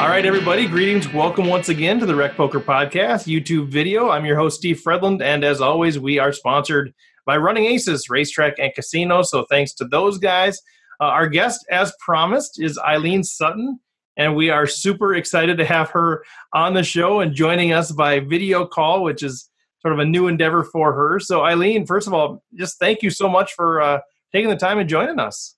[0.00, 1.12] All right, everybody, greetings.
[1.12, 4.08] Welcome once again to the Rec Poker Podcast YouTube video.
[4.08, 6.94] I'm your host, Steve Fredland, and as always, we are sponsored
[7.26, 9.20] by Running Aces Racetrack and Casino.
[9.20, 10.58] So thanks to those guys.
[11.02, 13.78] Uh, our guest, as promised, is Eileen Sutton,
[14.16, 16.24] and we are super excited to have her
[16.54, 20.28] on the show and joining us by video call, which is sort of a new
[20.28, 21.20] endeavor for her.
[21.20, 24.00] So, Eileen, first of all, just thank you so much for uh,
[24.32, 25.56] taking the time and joining us.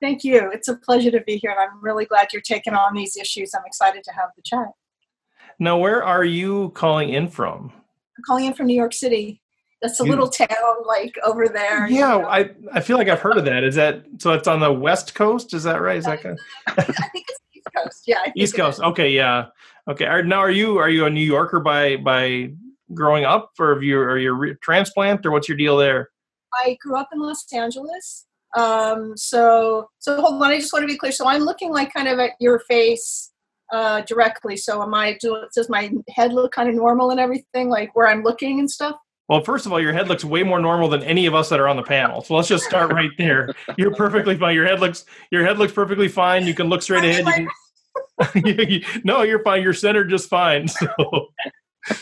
[0.00, 0.50] Thank you.
[0.50, 3.52] It's a pleasure to be here, and I'm really glad you're taking on these issues.
[3.54, 4.68] I'm excited to have the chat.
[5.58, 7.72] Now, where are you calling in from?
[8.16, 9.42] I'm calling in from New York City.
[9.82, 10.48] That's a you, little town
[10.86, 11.86] like over there.
[11.88, 12.28] Yeah, you know.
[12.28, 13.64] I I feel like I've heard of that.
[13.64, 14.32] Is that so?
[14.32, 15.54] It's on the west coast.
[15.54, 15.96] Is that right?
[15.96, 16.78] Is that uh, kind of...
[16.78, 18.04] I think it's East Coast.
[18.06, 18.32] Yeah.
[18.36, 18.80] East Coast.
[18.80, 19.10] Okay.
[19.10, 19.46] Yeah.
[19.88, 20.04] Okay.
[20.04, 22.52] Are, now, are you are you a New Yorker by by
[22.92, 26.10] growing up, or have you are you a transplant, or what's your deal there?
[26.54, 28.26] I grew up in Los Angeles.
[28.56, 30.50] Um, so, so hold on.
[30.50, 31.12] I just want to be clear.
[31.12, 33.30] So I'm looking like kind of at your face
[33.72, 34.56] uh, directly.
[34.56, 35.44] So am I doing?
[35.54, 38.96] Does my head look kind of normal and everything, like where I'm looking and stuff?
[39.28, 41.60] Well, first of all, your head looks way more normal than any of us that
[41.60, 42.20] are on the panel.
[42.20, 43.54] So let's just start right there.
[43.78, 44.56] You're perfectly fine.
[44.56, 46.48] Your head looks your head looks perfectly fine.
[46.48, 47.48] You can look straight ahead.
[48.34, 49.62] You can, no, you're fine.
[49.62, 50.66] You're centered just fine.
[50.80, 51.28] So
[51.88, 51.96] no,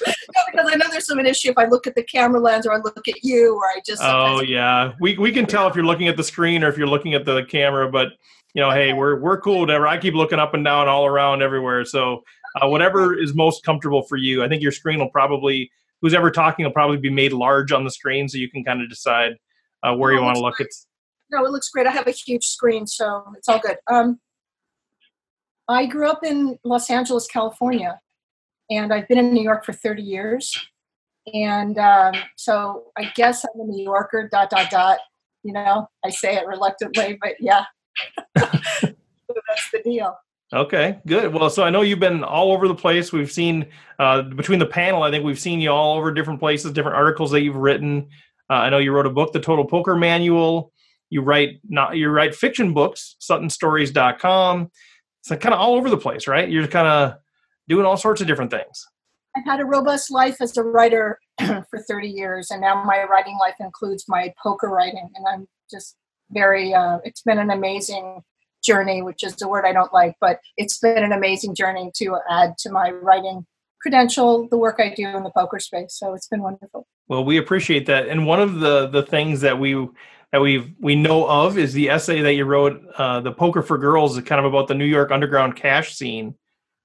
[0.50, 2.72] because I know there's some an issue if I look at the camera lens or
[2.72, 4.02] I look at you or I just.
[4.02, 6.88] Oh yeah, we we can tell if you're looking at the screen or if you're
[6.88, 8.08] looking at the camera, but
[8.54, 9.60] you know, hey, we're we're cool.
[9.60, 9.86] Whatever.
[9.86, 11.84] I keep looking up and down, all around, everywhere.
[11.84, 12.22] So
[12.60, 14.42] uh, whatever is most comfortable for you.
[14.42, 15.70] I think your screen will probably
[16.00, 18.82] who's ever talking will probably be made large on the screen, so you can kind
[18.82, 19.32] of decide
[19.82, 20.60] uh, where no, you want to look.
[20.60, 20.86] It's
[21.30, 21.86] no, it looks great.
[21.86, 23.76] I have a huge screen, so it's all good.
[23.90, 24.18] Um,
[25.68, 28.00] I grew up in Los Angeles, California,
[28.70, 30.56] and I've been in New York for 30 years.
[31.34, 34.98] And um, so I guess I'm a New Yorker, dot, dot, dot.
[35.42, 37.64] You know, I say it reluctantly, but yeah.
[38.38, 40.16] so that's the deal.
[40.52, 41.34] Okay, good.
[41.34, 43.12] Well, so I know you've been all over the place.
[43.12, 43.66] We've seen
[43.98, 47.30] uh, between the panel, I think we've seen you all over different places, different articles
[47.32, 48.08] that you've written.
[48.48, 50.72] Uh, I know you wrote a book, The Total Poker Manual.
[51.10, 54.70] You write not you write fiction books, SuttonStories.com.
[55.22, 56.48] So kind of all over the place, right?
[56.48, 57.18] You're kind of
[57.68, 58.86] doing all sorts of different things.
[59.36, 63.38] I've had a robust life as a writer for 30 years, and now my writing
[63.40, 65.96] life includes my poker writing, and I'm just
[66.30, 66.74] very.
[66.74, 68.22] Uh, it's been an amazing
[68.64, 72.18] journey, which is the word I don't like, but it's been an amazing journey to
[72.28, 73.46] add to my writing
[73.80, 75.96] credential the work I do in the poker space.
[75.96, 76.86] So it's been wonderful.
[77.06, 79.74] Well, we appreciate that, and one of the the things that we
[80.32, 83.78] that we we know of is the essay that you wrote, uh, "The Poker for
[83.78, 86.34] Girls," kind of about the New York underground cash scene.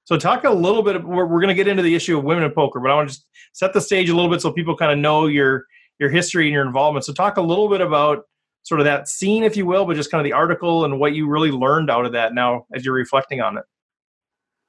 [0.04, 0.96] So talk a little bit.
[0.96, 2.94] Of, we're, we're going to get into the issue of women in poker, but I
[2.94, 5.64] want to just set the stage a little bit so people kind of know your
[5.98, 7.04] your history and your involvement.
[7.04, 8.24] So talk a little bit about
[8.64, 11.14] sort of that scene, if you will, but just kind of the article and what
[11.14, 13.64] you really learned out of that now as you're reflecting on it.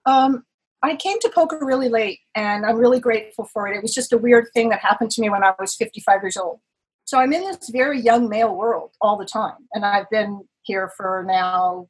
[0.05, 0.43] Um,
[0.83, 3.75] I came to poker really late, and I'm really grateful for it.
[3.75, 6.37] It was just a weird thing that happened to me when I was 55 years
[6.37, 6.59] old.
[7.05, 10.91] So I'm in this very young male world all the time, and I've been here
[10.95, 11.87] for now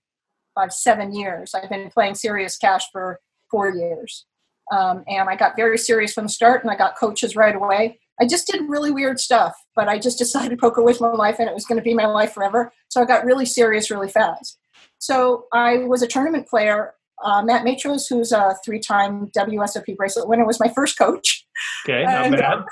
[0.54, 1.54] five, seven years.
[1.54, 3.20] I've been playing serious cash for
[3.50, 4.26] four years.
[4.72, 8.00] Um, and I got very serious from the start and I got coaches right away.
[8.20, 11.48] I just did really weird stuff, but I just decided poker was my life and
[11.48, 12.72] it was going to be my life forever.
[12.90, 14.58] So I got really serious really fast.
[14.98, 16.94] So I was a tournament player.
[17.24, 21.46] Uh, Matt Matros, who's a three-time WSOP bracelet winner, was my first coach.
[21.86, 22.54] Okay, not and, bad.
[22.54, 22.64] Uh,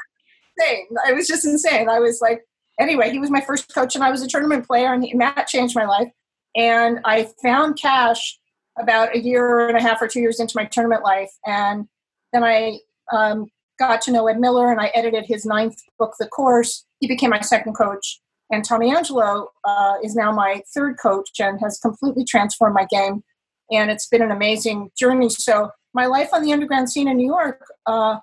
[0.57, 0.87] insane.
[1.07, 1.89] It was just insane.
[1.89, 2.43] I was like,
[2.79, 5.75] anyway, he was my first coach, and I was a tournament player, and Matt changed
[5.75, 6.09] my life.
[6.55, 8.37] And I found cash
[8.77, 11.31] about a year and a half or two years into my tournament life.
[11.45, 11.87] And
[12.31, 12.79] then I
[13.11, 13.47] um,
[13.79, 16.85] got to know Ed Miller and I edited his ninth book, The Course.
[16.99, 18.19] He became my second coach.
[18.51, 23.23] And Tommy Angelo uh, is now my third coach and has completely transformed my game.
[23.71, 25.29] And it's been an amazing journey.
[25.29, 28.17] So, my life on the underground scene in New York uh,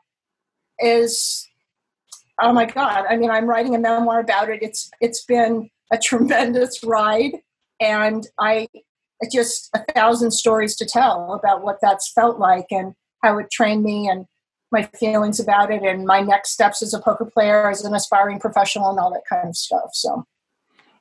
[0.81, 1.49] is,
[2.43, 3.05] oh my God.
[3.09, 4.61] I mean, I'm writing a memoir about it.
[4.61, 7.32] It's It's been a tremendous ride.
[7.81, 8.69] And I
[9.31, 13.82] just a thousand stories to tell about what that's felt like and how it trained
[13.82, 14.26] me and
[14.72, 18.38] my feelings about it and my next steps as a poker player, as an aspiring
[18.38, 19.90] professional, and all that kind of stuff.
[19.93, 20.25] So.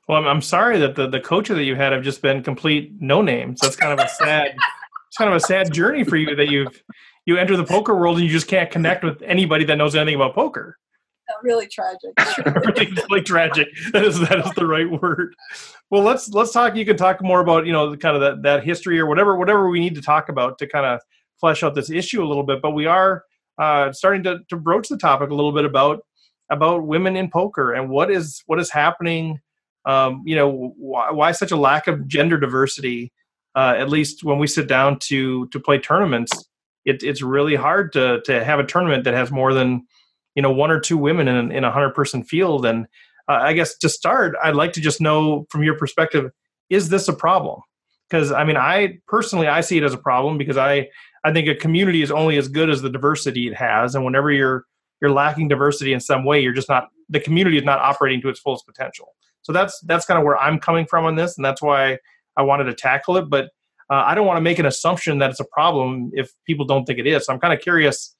[0.07, 2.93] Well, I'm, I'm sorry that the, the coaches that you had have just been complete
[2.99, 3.59] no names.
[3.61, 4.55] That's kind of a sad,
[5.17, 6.83] kind of a sad journey for you that you've
[7.25, 10.15] you enter the poker world and you just can't connect with anybody that knows anything
[10.15, 10.79] about poker
[11.43, 12.11] really tragic.
[13.05, 13.67] really tragic.
[13.93, 15.35] That is that is the right word.
[15.89, 16.75] Well, let's let's talk.
[16.75, 19.69] You can talk more about you know kind of that that history or whatever whatever
[19.69, 20.99] we need to talk about to kind of
[21.39, 22.61] flesh out this issue a little bit.
[22.61, 23.23] But we are
[23.57, 26.01] uh, starting to to broach the topic a little bit about
[26.49, 29.39] about women in poker and what is what is happening.
[29.85, 33.11] Um, you know why, why such a lack of gender diversity
[33.55, 36.31] uh, at least when we sit down to to play tournaments,
[36.85, 39.85] it, it's really hard to to have a tournament that has more than
[40.39, 42.65] you know one or two women in in a hundred person field.
[42.65, 42.85] And
[43.27, 46.31] uh, I guess to start, I'd like to just know from your perspective,
[46.69, 47.59] is this a problem?
[48.09, 50.87] Because I mean, I personally I see it as a problem because I
[51.25, 54.31] I think a community is only as good as the diversity it has, and whenever
[54.31, 54.63] you're
[55.01, 58.29] you're lacking diversity in some way, you're just not the community is not operating to
[58.29, 59.09] its fullest potential.
[59.41, 61.97] So that's that's kind of where I'm coming from on this, and that's why
[62.37, 63.29] I wanted to tackle it.
[63.29, 63.49] But
[63.89, 66.85] uh, I don't want to make an assumption that it's a problem if people don't
[66.85, 67.25] think it is.
[67.25, 68.15] So I'm kind of curious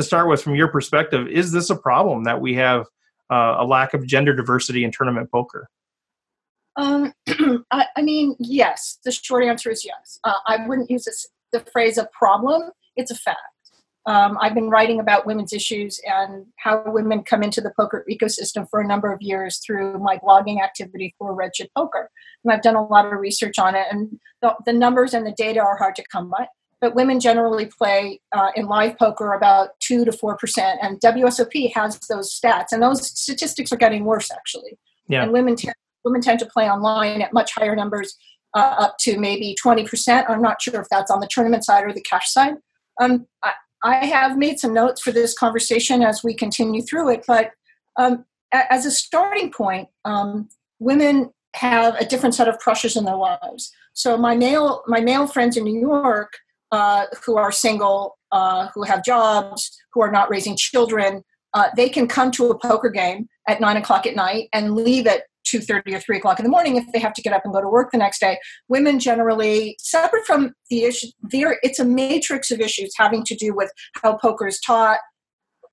[0.00, 2.86] to start with, from your perspective, is this a problem that we have
[3.30, 5.68] uh, a lack of gender diversity in tournament poker?
[6.76, 7.12] Um,
[7.70, 8.98] I, I, mean, yes.
[9.04, 10.18] The short answer is yes.
[10.24, 12.70] Uh, I wouldn't use this, the phrase a problem.
[12.96, 13.38] It's a fact.
[14.06, 18.66] Um, I've been writing about women's issues and how women come into the poker ecosystem
[18.70, 22.10] for a number of years through my blogging activity for Red Chip Poker.
[22.42, 25.32] And I've done a lot of research on it, and the, the numbers and the
[25.32, 26.46] data are hard to come by.
[26.80, 31.98] But women generally play uh, in live poker about 2 to 4%, and WSOP has
[32.08, 34.78] those stats, and those statistics are getting worse actually.
[35.08, 35.24] Yeah.
[35.24, 35.68] And women, t-
[36.04, 38.16] women tend to play online at much higher numbers,
[38.54, 40.24] uh, up to maybe 20%.
[40.28, 42.54] I'm not sure if that's on the tournament side or the cash side.
[43.00, 43.52] Um, I,
[43.82, 47.52] I have made some notes for this conversation as we continue through it, but
[47.96, 50.48] um, as a starting point, um,
[50.78, 53.72] women have a different set of pressures in their lives.
[53.92, 56.32] So my male my male friends in New York
[56.72, 61.22] uh, who are single, uh, who have jobs, who are not raising children,
[61.54, 65.06] uh, they can come to a poker game at nine o'clock at night and leave
[65.06, 67.52] at 2.30 or 3 o'clock in the morning if they have to get up and
[67.52, 68.38] go to work the next day.
[68.68, 73.54] Women generally separate from the issue there it's a matrix of issues having to do
[73.54, 74.98] with how poker is taught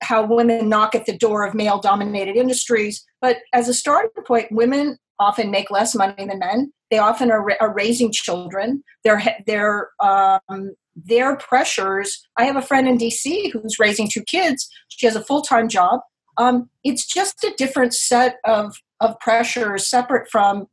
[0.00, 3.04] how women knock at the door of male dominated industries.
[3.20, 6.72] But as a starting point women often make less money than men.
[6.90, 8.82] They often are, are raising children.
[9.04, 10.74] They're, they're um,
[11.06, 12.20] their pressures.
[12.38, 14.68] I have a friend in dc who's raising two kids.
[14.88, 16.00] She has a full-time job.
[16.36, 20.66] Um, it's just a different set of of pressure separate from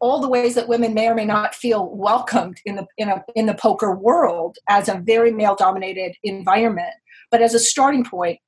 [0.00, 3.24] all the ways that women may or may not feel welcomed in the in a
[3.34, 6.94] in the poker world as a very male dominated environment.
[7.30, 8.38] But as a starting point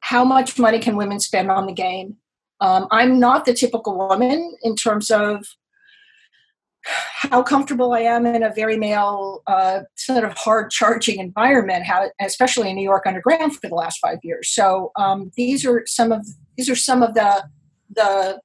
[0.00, 2.16] how much money can women spend on the game?
[2.62, 5.46] Um, i'm not the typical woman in terms of
[6.82, 12.10] how comfortable I am in a very male, uh, sort of hard charging environment, how,
[12.20, 14.48] especially in New York Underground for the last five years.
[14.48, 17.44] So um, these are some of these are some of the
[17.90, 18.40] the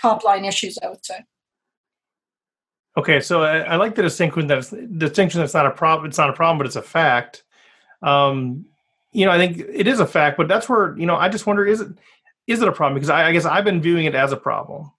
[0.00, 1.24] top line issues, I would say.
[2.96, 6.08] Okay, so I, I like the distinction that it's, distinction that's not a problem.
[6.08, 7.44] It's not a problem, but it's a fact.
[8.02, 8.66] Um,
[9.12, 11.46] you know, I think it is a fact, but that's where you know I just
[11.46, 11.88] wonder is it
[12.46, 12.94] is it a problem?
[12.94, 14.90] Because I, I guess I've been viewing it as a problem,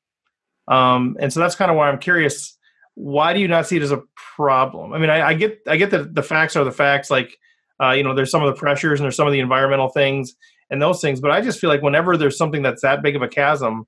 [0.70, 2.58] um, and so that's kind of why I'm curious.
[2.94, 4.04] Why do you not see it as a
[4.36, 4.94] problem?
[4.94, 7.10] I mean, I, I get I get that the facts are the facts.
[7.10, 7.38] Like,
[7.82, 10.36] uh, you know, there's some of the pressures and there's some of the environmental things,
[10.70, 11.20] and those things.
[11.20, 13.88] But I just feel like whenever there's something that's that big of a chasm,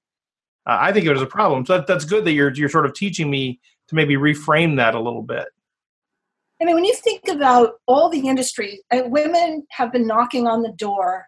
[0.66, 1.66] uh, I think it was a problem.
[1.66, 4.95] So that, that's good that you're you're sort of teaching me to maybe reframe that
[4.95, 5.48] a little bit.
[6.62, 10.62] I mean, when you think about all the industries, uh, women have been knocking on
[10.62, 11.27] the door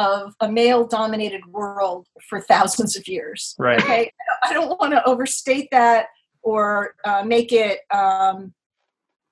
[0.00, 3.54] of a male-dominated world for thousands of years.
[3.58, 3.80] Right.
[3.80, 4.10] Okay.
[4.42, 6.06] I don't want to overstate that
[6.42, 8.54] or uh, make it, um,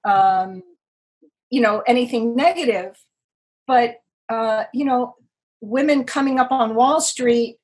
[0.04, 0.62] um,
[1.50, 2.96] you know, anything negative,
[3.66, 3.96] but
[4.28, 5.14] uh, you know,
[5.62, 7.56] women coming up on Wall Street.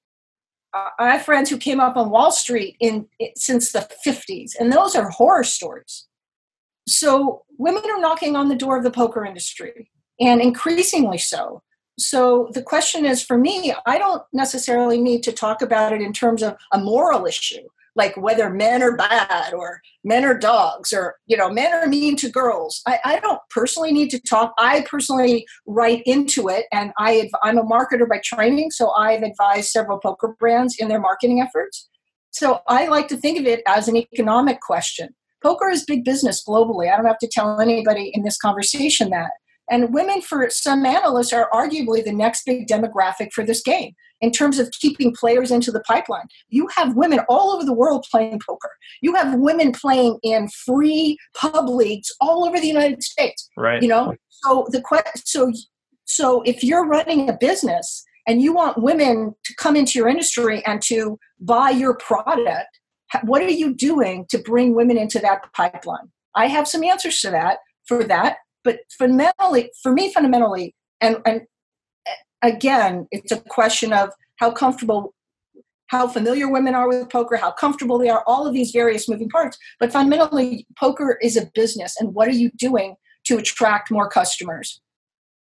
[0.72, 3.06] Uh, I have friends who came up on Wall Street in
[3.36, 6.06] since the 50s, and those are horror stories.
[6.88, 11.62] So women are knocking on the door of the poker industry, and increasingly so.
[11.98, 16.12] So the question is for me, I don't necessarily need to talk about it in
[16.12, 21.16] terms of a moral issue like whether men are bad or men are dogs or
[21.26, 22.82] you know men are mean to girls.
[22.86, 24.52] I, I don't personally need to talk.
[24.58, 29.70] I personally write into it and I, i'm a marketer by training so i've advised
[29.70, 31.88] several poker brands in their marketing efforts.
[32.30, 35.14] So i like to think of it as an economic question.
[35.42, 36.90] Poker is big business globally.
[36.90, 39.30] I don't have to tell anybody in this conversation that
[39.70, 44.30] and women, for some analysts, are arguably the next big demographic for this game in
[44.30, 46.26] terms of keeping players into the pipeline.
[46.48, 48.70] You have women all over the world playing poker.
[49.00, 53.48] You have women playing in free pub leagues all over the United States.
[53.56, 53.82] Right.
[53.82, 54.82] You know, so the
[55.24, 55.52] so
[56.04, 60.62] so if you're running a business and you want women to come into your industry
[60.66, 62.80] and to buy your product,
[63.24, 66.10] what are you doing to bring women into that pipeline?
[66.34, 71.42] I have some answers to that for that but fundamentally, for me, fundamentally, and, and
[72.06, 75.14] eh, again, it's a question of how comfortable
[75.88, 79.28] how familiar women are with poker, how comfortable they are, all of these various moving
[79.28, 79.58] parts.
[79.78, 81.94] But fundamentally, poker is a business.
[82.00, 84.80] And what are you doing to attract more customers?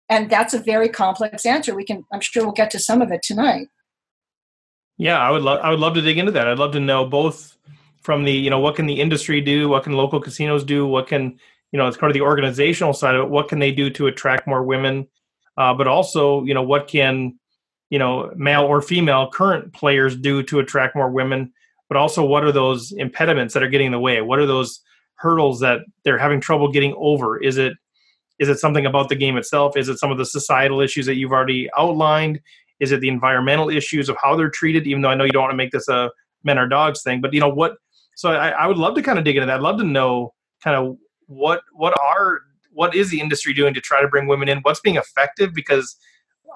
[0.09, 1.75] And that's a very complex answer.
[1.75, 3.67] We can, I'm sure we'll get to some of it tonight.
[4.97, 6.47] Yeah, I would love I would love to dig into that.
[6.47, 7.57] I'd love to know both
[8.01, 11.07] from the, you know, what can the industry do, what can local casinos do, what
[11.07, 11.37] can,
[11.71, 14.07] you know, as part of the organizational side of it, what can they do to
[14.07, 15.07] attract more women?
[15.57, 17.37] Uh, but also, you know, what can
[17.89, 21.51] you know male or female current players do to attract more women?
[21.89, 24.21] But also what are those impediments that are getting in the way?
[24.21, 24.81] What are those
[25.15, 27.41] hurdles that they're having trouble getting over?
[27.41, 27.73] Is it
[28.39, 29.75] is it something about the game itself?
[29.75, 32.39] Is it some of the societal issues that you've already outlined?
[32.79, 35.41] Is it the environmental issues of how they're treated even though i know you don't
[35.41, 36.11] want to make this a
[36.43, 37.75] men or dogs thing but you know what
[38.15, 39.55] so i, I would love to kind of dig into that.
[39.55, 40.33] I'd love to know
[40.63, 40.97] kind of
[41.27, 42.41] what what are
[42.71, 45.95] what is the industry doing to try to bring women in what's being effective because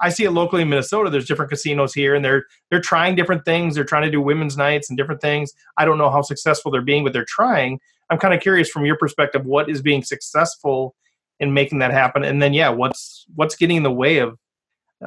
[0.00, 1.10] I see it locally in Minnesota.
[1.10, 3.74] There's different casinos here, and they're they're trying different things.
[3.74, 5.52] They're trying to do women's nights and different things.
[5.76, 7.78] I don't know how successful they're being, but they're trying.
[8.10, 10.94] I'm kind of curious from your perspective, what is being successful
[11.40, 14.38] in making that happen, and then yeah, what's what's getting in the way of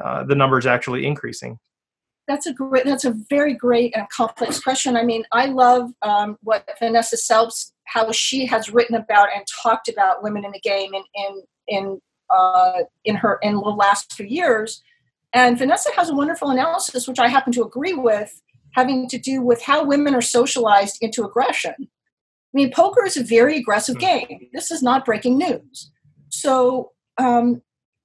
[0.02, 1.58] uh, the numbers actually increasing?
[2.28, 2.84] That's a great.
[2.84, 4.96] That's a very great and complex question.
[4.96, 9.88] I mean, I love um, what Vanessa Selbst, how she has written about and talked
[9.88, 12.00] about women in the game in in in
[12.30, 14.82] uh, in her in the last few years.
[15.32, 18.40] And Vanessa has a wonderful analysis, which I happen to agree with,
[18.72, 21.74] having to do with how women are socialized into aggression.
[21.78, 24.00] I mean, poker is a very aggressive hmm.
[24.00, 24.48] game.
[24.52, 25.90] This is not breaking news.
[26.30, 27.62] So um,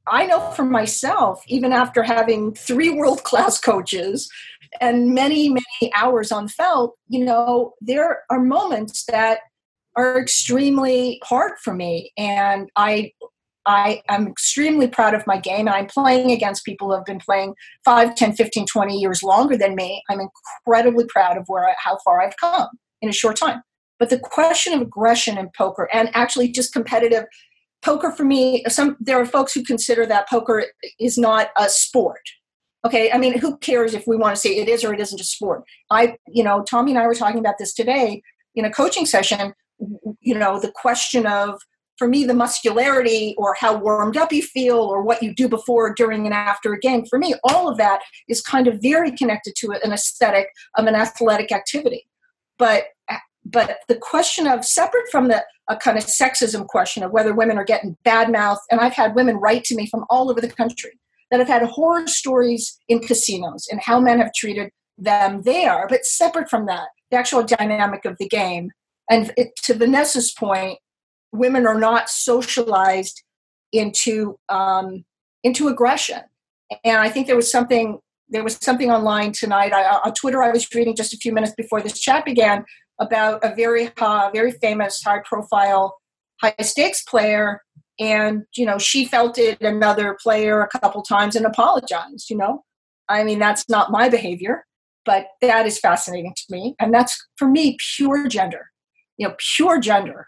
[0.07, 4.29] I know for myself, even after having three world class coaches
[4.79, 9.39] and many, many hours on felt, you know, there are moments that
[9.95, 12.11] are extremely hard for me.
[12.17, 13.11] And I
[13.65, 17.19] I am extremely proud of my game and I'm playing against people who have been
[17.19, 17.53] playing
[17.85, 20.01] 5, 10, 15, 20 years longer than me.
[20.09, 22.67] I'm incredibly proud of where I, how far I've come
[23.01, 23.61] in a short time.
[23.99, 27.25] But the question of aggression in poker and actually just competitive
[27.83, 30.65] poker for me, some there are folks who consider that poker
[30.99, 32.21] is not a sport.
[32.83, 35.21] Okay, I mean, who cares if we want to say it is or it isn't
[35.21, 35.63] a sport?
[35.91, 38.23] I, you know, Tommy and I were talking about this today
[38.55, 39.53] in a coaching session.
[40.21, 41.59] You know, the question of
[41.97, 45.93] for me, the muscularity or how warmed up you feel or what you do before,
[45.93, 49.53] during, and after a game, for me, all of that is kind of very connected
[49.57, 50.47] to an aesthetic
[50.77, 52.07] of an athletic activity.
[52.57, 52.85] But
[53.45, 57.57] but the question of separate from the a kind of sexism question of whether women
[57.57, 60.49] are getting bad mouth, and I've had women write to me from all over the
[60.49, 65.85] country that have had horror stories in casinos and how men have treated them there.
[65.87, 68.71] But separate from that, the actual dynamic of the game.
[69.11, 70.79] And it, to Vanessa's point,
[71.33, 73.21] women are not socialized
[73.73, 75.05] into um,
[75.43, 76.21] into aggression.
[76.83, 77.99] And I think there was something
[78.29, 80.41] there was something online tonight I, on Twitter.
[80.41, 82.63] I was reading just a few minutes before this chat began
[82.99, 85.97] about a very uh, very famous, high profile,
[86.41, 87.61] high stakes player,
[87.99, 92.29] and you know she felt it another player a couple times and apologized.
[92.29, 92.63] You know,
[93.09, 94.65] I mean that's not my behavior,
[95.03, 98.70] but that is fascinating to me, and that's for me pure gender.
[99.17, 100.27] You know, pure gender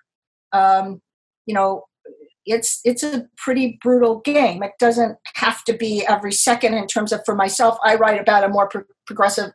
[0.54, 1.02] um,
[1.46, 1.86] you know,
[2.46, 4.64] it's it's a pretty brutal game.
[4.64, 6.76] It doesn't have to be every second.
[6.76, 9.52] In terms of for myself, I write about a more pro- progressive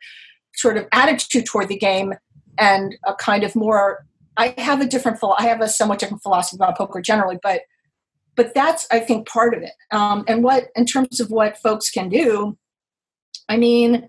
[0.54, 2.14] sort of attitude toward the game
[2.58, 4.04] and a kind of more.
[4.36, 5.18] I have a different.
[5.22, 7.62] I have a somewhat different philosophy about poker generally, but
[8.36, 9.72] but that's I think part of it.
[9.92, 12.58] Um, and what in terms of what folks can do,
[13.48, 14.08] I mean.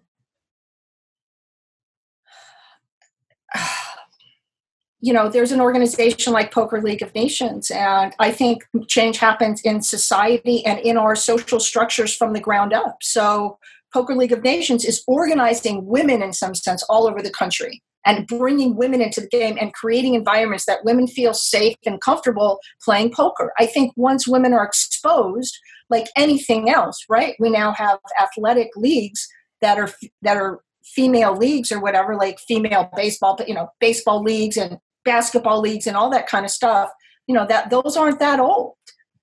[5.01, 9.61] You know, there's an organization like Poker League of Nations, and I think change happens
[9.61, 12.97] in society and in our social structures from the ground up.
[13.01, 13.57] So,
[13.93, 18.27] Poker League of Nations is organizing women in some sense all over the country and
[18.27, 23.11] bringing women into the game and creating environments that women feel safe and comfortable playing
[23.11, 23.51] poker.
[23.57, 25.57] I think once women are exposed,
[25.89, 27.35] like anything else, right?
[27.39, 29.27] We now have athletic leagues
[29.61, 29.91] that are
[30.21, 34.77] that are female leagues or whatever, like female baseball, but you know, baseball leagues and
[35.09, 36.89] basketball leagues and all that kind of stuff
[37.29, 38.73] you know that those aren't that old.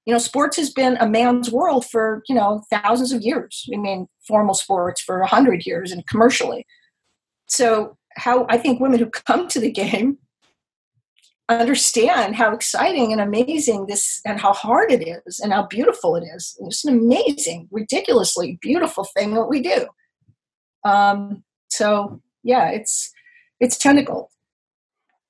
[0.07, 3.69] You know sports has been a man's world for you know thousands of years.
[3.75, 6.65] I mean formal sports for a hundred years and commercially.
[7.49, 10.17] So how i think women who come to the game
[11.51, 16.25] understand how exciting and amazing this and how hard it is and how beautiful it
[16.35, 16.57] is.
[16.61, 19.87] It's an amazing ridiculously beautiful thing that we do.
[20.85, 23.13] Um, so yeah it's
[23.61, 24.31] it's tentacle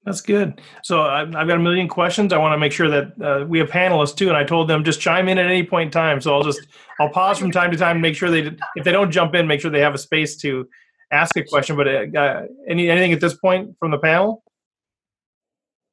[0.06, 0.60] that's good.
[0.84, 2.32] So I've, got a million questions.
[2.32, 4.84] I want to make sure that uh, we have panelists too, and I told them
[4.84, 6.20] just chime in at any point in time.
[6.20, 6.68] So I'll just
[7.00, 9.48] I'll pause from time to time and make sure they if they don't jump in,
[9.48, 10.68] make sure they have a space to
[11.10, 14.44] ask a question, but uh, any anything at this point from the panel?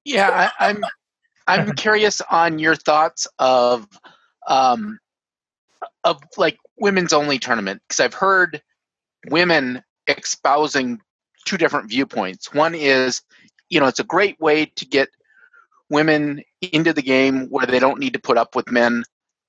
[0.05, 0.84] Yeah, I, I'm
[1.48, 3.88] I'm curious on your thoughts of
[4.48, 5.00] um,
[6.03, 8.62] of like women's only tournament because I've heard
[9.32, 11.00] women espousing
[11.46, 12.53] two different viewpoints.
[12.53, 13.22] One is,
[13.74, 15.10] you know, it's a great way to get
[15.89, 19.03] women into the game where they don't need to put up with men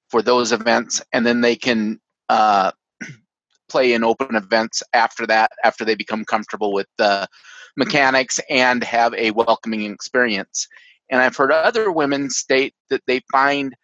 [0.09, 2.01] for those events, and then they can
[2.31, 2.73] uh,
[3.69, 7.29] play in open events after that, after they become comfortable with the
[7.77, 10.67] mechanics and have a welcoming experience.
[11.11, 13.77] And I've heard other women state that they find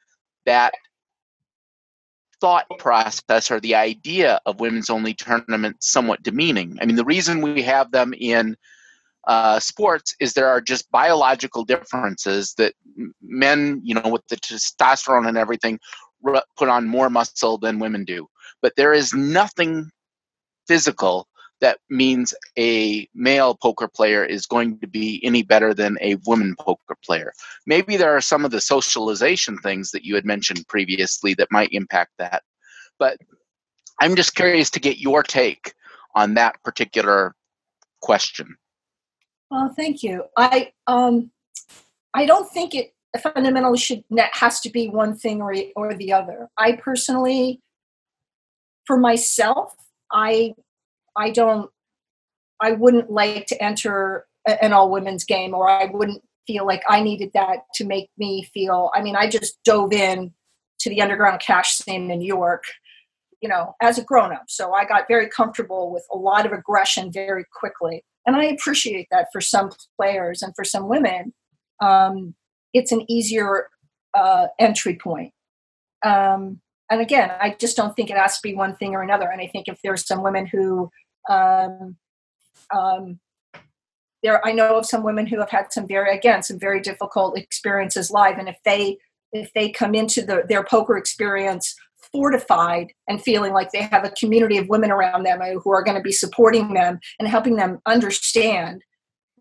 [0.47, 0.73] that
[2.41, 6.79] thought process or the idea of women's only tournaments somewhat demeaning.
[6.81, 8.57] I mean, the reason we have them in
[9.27, 12.75] uh, sports is there are just biological differences that
[13.23, 15.79] men, you know, with the testosterone and everything,
[16.57, 18.27] put on more muscle than women do.
[18.63, 19.91] But there is nothing
[20.67, 21.27] physical
[21.61, 26.55] that means a male poker player is going to be any better than a woman
[26.59, 27.33] poker player.
[27.67, 31.73] Maybe there are some of the socialization things that you had mentioned previously that might
[31.73, 32.43] impact that.
[32.99, 33.19] But
[34.01, 35.75] I'm just curious to get your take
[36.15, 37.35] on that particular
[38.01, 38.57] question.
[39.51, 40.25] Well, thank you.
[40.37, 41.31] I um,
[42.15, 46.49] I don't think it fundamentally should has to be one thing or or the other.
[46.57, 47.61] I personally,
[48.87, 49.75] for myself,
[50.13, 50.55] I
[51.17, 51.71] I don't,
[52.61, 57.03] I wouldn't like to enter an all women's game, or I wouldn't feel like I
[57.03, 58.91] needed that to make me feel.
[58.95, 60.33] I mean, I just dove in
[60.81, 62.65] to the underground cash scene in New York,
[63.41, 64.45] you know, as a grown up.
[64.49, 68.05] So I got very comfortable with a lot of aggression very quickly.
[68.27, 71.33] And I appreciate that for some players and for some women.
[71.81, 72.35] Um,
[72.73, 73.69] it's an easier
[74.15, 75.33] uh, entry point.
[76.05, 76.61] Um,
[76.91, 79.29] and again, I just don't think it has to be one thing or another.
[79.29, 80.91] And I think if there's some women who,
[81.29, 81.97] um,
[82.75, 83.21] um,
[84.23, 87.39] there, I know of some women who have had some very, again, some very difficult
[87.39, 88.99] experiences live, and if they,
[89.33, 91.75] if they come into the, their poker experience
[92.13, 95.97] fortified and feeling like they have a community of women around them who are going
[95.97, 98.83] to be supporting them and helping them understand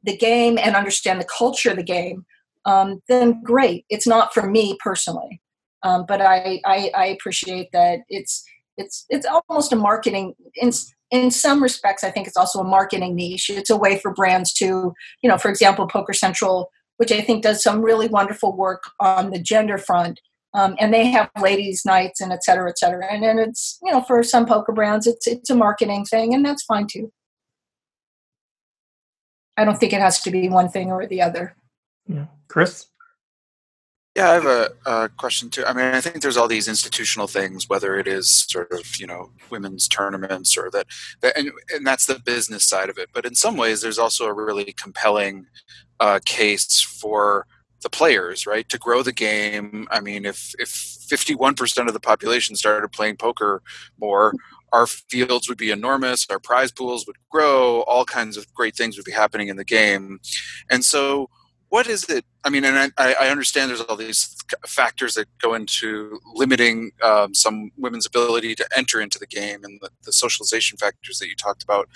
[0.03, 2.25] the game and understand the culture of the game,
[2.65, 3.85] um, then great.
[3.89, 5.41] It's not for me personally.
[5.83, 8.43] Um, but I, I, I appreciate that it's
[8.77, 10.71] it's it's almost a marketing in
[11.11, 12.03] in some respects.
[12.03, 13.49] I think it's also a marketing niche.
[13.49, 17.43] It's a way for brands to you know, for example, Poker Central, which I think
[17.43, 20.19] does some really wonderful work on the gender front.
[20.53, 23.05] Um, and they have ladies' nights and et cetera, et cetera.
[23.11, 26.43] And then it's you know for some poker brands, it's it's a marketing thing, and
[26.43, 27.11] that's fine too.
[29.57, 31.55] I don't think it has to be one thing or the other.
[32.07, 32.25] Yeah.
[32.47, 32.87] Chris?
[34.15, 35.63] Yeah, I have a, a, question too.
[35.65, 39.05] I mean, I think there's all these institutional things, whether it is sort of you
[39.05, 40.87] know women's tournaments or that,
[41.21, 43.09] that and, and that's the business side of it.
[43.13, 45.45] But in some ways, there's also a really compelling
[45.99, 47.45] uh, case for
[47.81, 49.87] the players, right, to grow the game.
[49.91, 53.61] I mean, if if 51% of the population started playing poker
[53.99, 54.33] more,
[54.71, 58.97] our fields would be enormous, our prize pools would grow, all kinds of great things
[58.97, 60.19] would be happening in the game,
[60.69, 61.29] and so
[61.69, 62.25] what is it?
[62.43, 67.35] I mean, and I, I understand there's all these factors that go into limiting um,
[67.35, 71.35] some women's ability to enter into the game and the, the, socialization factors that you
[71.35, 71.87] talked about.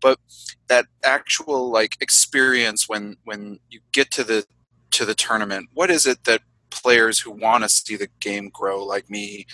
[0.00, 0.18] But
[0.66, 4.44] that actual like experience when when you get to the
[4.92, 8.84] to the tournament, what is it that players who want to see the game grow,
[8.84, 9.46] like me,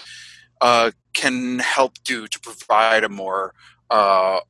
[0.61, 3.55] uh, can help do to provide a more
[3.91, 4.41] uh,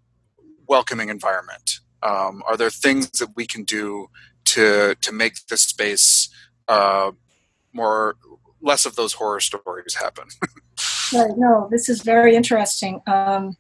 [0.66, 1.80] welcoming environment?
[2.02, 4.08] Um, are there things that we can do
[4.46, 6.28] to to make the space
[6.68, 7.10] uh,
[7.72, 8.16] more
[8.60, 10.24] less of those horror stories happen.
[11.14, 11.36] right.
[11.36, 13.00] No, this is very interesting.
[13.06, 13.56] Um,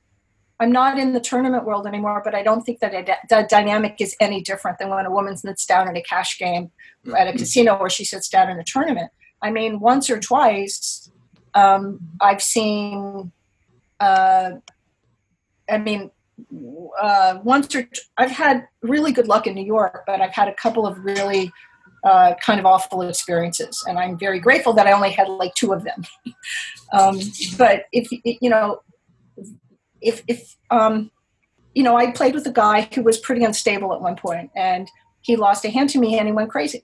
[0.58, 2.92] I'm not in the tournament world anymore, but I don't think that
[3.28, 6.70] the dynamic is any different than when a woman sits down in a cash game
[7.04, 7.14] mm-hmm.
[7.14, 9.10] at a casino or she sits down in a tournament.
[9.42, 11.10] I mean, once or twice,
[11.54, 13.32] um, I've seen.
[14.00, 14.52] Uh,
[15.68, 16.10] I mean,
[17.00, 20.48] uh, once or t- I've had really good luck in New York, but I've had
[20.48, 21.52] a couple of really
[22.04, 25.72] uh, kind of awful experiences, and I'm very grateful that I only had like two
[25.72, 26.04] of them.
[26.92, 27.18] um,
[27.58, 28.80] but if you know,
[30.06, 31.10] if if um,
[31.76, 34.88] you know, I played with a guy who was pretty unstable at one point, and
[35.20, 36.82] he lost a hand to me, and he went crazy.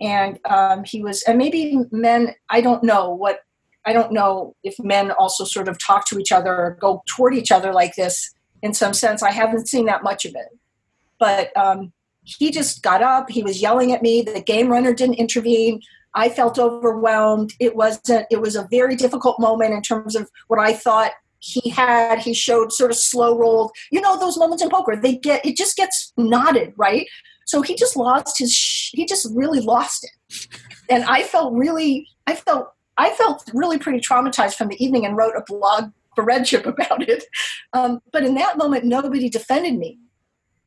[0.00, 3.40] And um, he was, and maybe men, I don't know what,
[3.86, 7.34] I don't know if men also sort of talk to each other or go toward
[7.34, 9.22] each other like this in some sense.
[9.22, 10.58] I haven't seen that much of it.
[11.20, 11.92] But um,
[12.24, 15.80] he just got up, he was yelling at me, the game runner didn't intervene.
[16.14, 17.52] I felt overwhelmed.
[17.60, 21.70] It wasn't it was a very difficult moment in terms of what I thought he
[21.70, 24.96] had he showed sort of slow rolled you know those moments in poker.
[24.96, 27.06] They get it just gets knotted right?
[27.46, 30.48] So he just lost his sh- he just really lost it.
[30.90, 35.16] And i felt really i felt i felt really pretty traumatized from the evening and
[35.16, 37.24] wrote a blog for Red Chip about it.
[37.72, 39.98] Um, but in that moment nobody defended me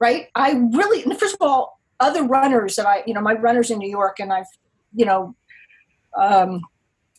[0.02, 0.28] right?
[0.36, 3.90] I really first of all other runners that i you know my runners in new
[3.90, 4.46] york and i've
[4.94, 5.36] you know
[6.18, 6.62] um,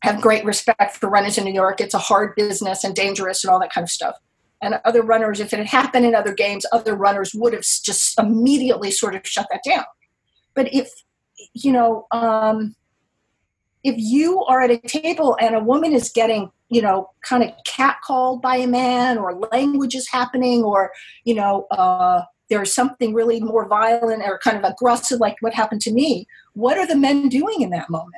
[0.03, 1.81] have great respect for runners in New York.
[1.81, 4.17] It's a hard business and dangerous and all that kind of stuff.
[4.63, 8.19] And other runners, if it had happened in other games, other runners would have just
[8.19, 9.85] immediately sort of shut that down.
[10.55, 10.91] But if,
[11.55, 12.75] you know, um,
[13.85, 17.51] if you are at a table and a woman is getting, you know, kind of
[17.67, 20.93] catcalled by a man or language is happening or,
[21.25, 25.81] you know, uh, there's something really more violent or kind of aggressive like what happened
[25.83, 28.15] to me, what are the men doing in that moment?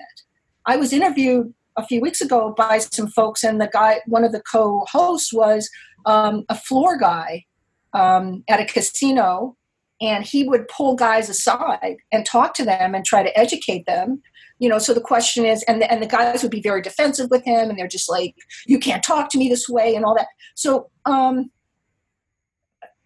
[0.66, 4.32] I was interviewed a few weeks ago by some folks, and the guy, one of
[4.32, 5.68] the co-hosts, was
[6.06, 7.44] um, a floor guy
[7.92, 9.56] um, at a casino,
[10.00, 14.20] and he would pull guys aside and talk to them and try to educate them.
[14.58, 17.30] You know, so the question is, and the, and the guys would be very defensive
[17.30, 18.34] with him, and they're just like,
[18.66, 20.28] "You can't talk to me this way," and all that.
[20.54, 21.50] So, um,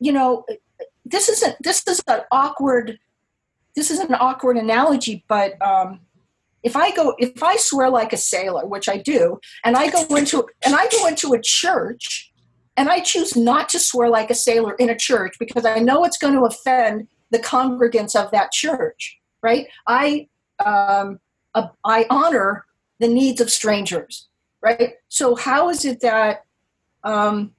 [0.00, 0.44] you know,
[1.04, 2.98] this isn't this is an awkward
[3.76, 6.00] this is an awkward analogy, but um,
[6.66, 10.02] if I go if I swear like a sailor, which I do, and I go
[10.16, 12.32] into and I go into a church
[12.76, 16.04] and I choose not to swear like a sailor in a church because I know
[16.04, 19.68] it's going to offend the congregants of that church, right?
[19.86, 20.26] I
[20.64, 21.20] um,
[21.54, 22.64] uh, I honor
[22.98, 24.26] the needs of strangers,
[24.60, 24.94] right?
[25.08, 26.46] So how is it that
[27.04, 27.52] um,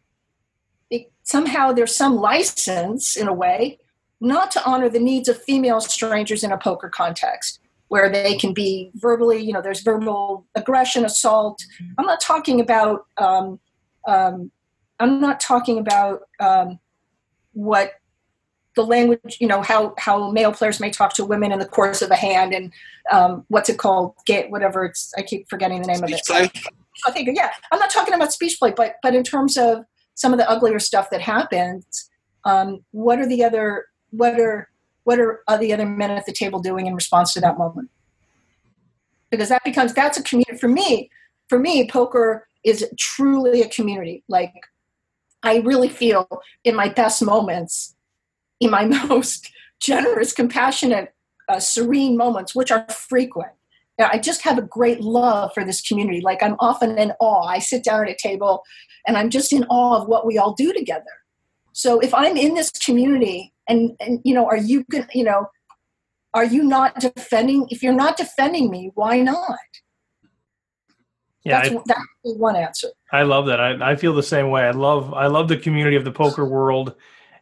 [0.89, 3.79] it, somehow there's some license in a way
[4.19, 7.61] not to honor the needs of female strangers in a poker context?
[7.89, 11.63] Where they can be verbally, you know, there's verbal aggression, assault.
[11.97, 13.59] I'm not talking about, um,
[14.07, 14.51] um,
[14.99, 16.79] I'm not talking about um,
[17.53, 17.93] what
[18.75, 22.01] the language, you know, how, how male players may talk to women in the course
[22.01, 22.73] of a hand and
[23.11, 26.53] um, what's it called, get whatever it's, I keep forgetting the name Speech of it.
[26.53, 26.61] play?
[27.05, 29.83] I think, yeah, I'm not talking about speech play, but, but in terms of
[30.15, 32.09] some of the uglier stuff that happens,
[32.43, 34.69] um, what are the other, what are,
[35.07, 37.89] what are the other men at the table doing in response to that moment?
[39.31, 41.09] Because that becomes that's a community for me
[41.47, 44.25] for me poker is truly a community.
[44.27, 44.51] Like
[45.43, 46.27] i really feel
[46.65, 47.95] in my best moments
[48.59, 51.13] in my most generous compassionate
[51.47, 53.51] uh, serene moments which are frequent
[53.99, 56.19] i just have a great love for this community.
[56.19, 57.45] Like i'm often in awe.
[57.47, 58.63] I sit down at a table
[59.07, 61.15] and i'm just in awe of what we all do together.
[61.71, 65.47] So if i'm in this community and and you know are you going you know
[66.33, 69.57] are you not defending if you're not defending me why not
[71.43, 73.59] Yeah, that's, I, that's one answer I love that.
[73.59, 74.63] I, I feel the same way.
[74.63, 76.95] I love I love the community of the poker world,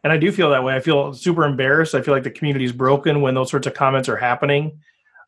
[0.04, 0.74] and I do feel that way.
[0.76, 1.94] I feel super embarrassed.
[1.94, 4.78] I feel like the community is broken when those sorts of comments are happening.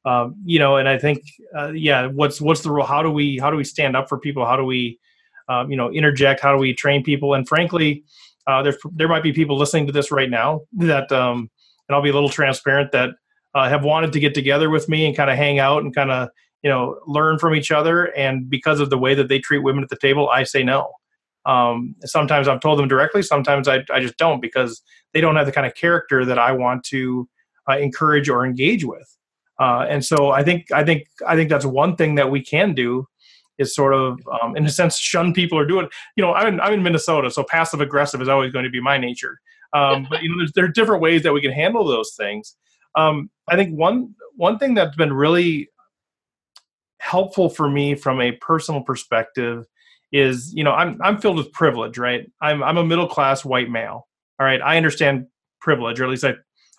[0.04, 1.24] Um, you know, and I think,
[1.56, 2.86] uh, yeah, what's what's the rule?
[2.86, 4.46] How do we how do we stand up for people?
[4.46, 5.00] How do we,
[5.48, 6.40] um, you know, interject?
[6.40, 7.34] How do we train people?
[7.34, 8.04] And frankly,
[8.48, 11.50] uh, there's there might be people listening to this right now that, um,
[11.88, 13.10] and I'll be a little transparent that
[13.54, 16.10] uh, have wanted to get together with me and kind of hang out and kind
[16.10, 16.30] of
[16.62, 18.06] you know learn from each other.
[18.16, 20.90] And because of the way that they treat women at the table i say no.
[21.44, 24.82] Um, sometimes i've told them directly sometimes I, I just don't because
[25.12, 27.28] they don't have the kind of character that i want to
[27.68, 29.16] uh, encourage or engage with.
[29.60, 32.74] Uh, and so i think i think i think that's one thing that we can
[32.74, 33.06] do
[33.58, 35.88] is sort of um, in a sense shun people or do it.
[36.16, 38.80] You know i'm in, I'm in minnesota so passive aggressive is always going to be
[38.80, 39.40] my nature.
[39.74, 42.56] Um, but you know there are different ways that we can handle those things.
[42.94, 45.68] Um, i think one one thing that's been really
[47.00, 49.66] helpful for me from a personal perspective
[50.12, 52.30] is you know i'm i'm filled with privilege right?
[52.40, 54.06] I'm i'm a middle class white male
[54.40, 54.60] all right?
[54.62, 55.26] I understand
[55.60, 56.34] privilege or at least i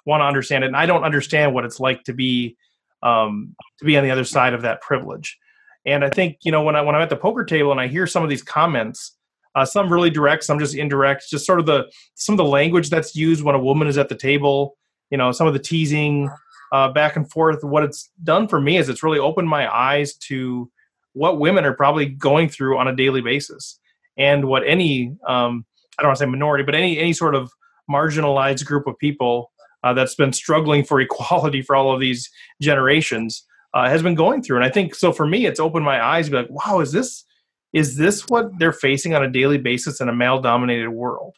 [0.06, 2.58] want to understand it and i don't understand what it's like to be
[3.04, 5.38] um to be on the other side of that privilege
[5.86, 7.88] and i think you know when i when i'm at the poker table and i
[7.88, 9.16] hear some of these comments
[9.56, 12.90] uh, some really direct some just indirect just sort of the some of the language
[12.90, 14.78] that's used when a woman is at the table
[15.10, 16.30] you know some of the teasing
[16.72, 17.64] uh, back and forth.
[17.64, 20.70] What it's done for me is it's really opened my eyes to
[21.14, 23.80] what women are probably going through on a daily basis,
[24.18, 25.66] and what any um,
[25.98, 27.52] I don't want to say minority, but any any sort of
[27.90, 29.52] marginalized group of people
[29.84, 32.30] uh, that's been struggling for equality for all of these
[32.62, 34.58] generations uh, has been going through.
[34.58, 36.92] And I think so for me, it's opened my eyes to be like, wow, is
[36.92, 37.26] this
[37.72, 41.36] is this what they're facing on a daily basis in a male dominated world?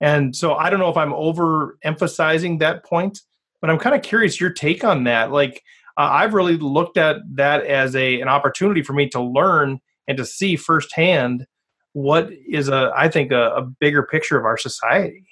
[0.00, 3.20] And so I don't know if I'm overemphasizing that point,
[3.60, 5.30] but I'm kind of curious your take on that.
[5.30, 5.62] Like,
[5.96, 10.18] uh, I've really looked at that as a an opportunity for me to learn and
[10.18, 11.46] to see firsthand
[11.92, 15.26] what is a I think a, a bigger picture of our society.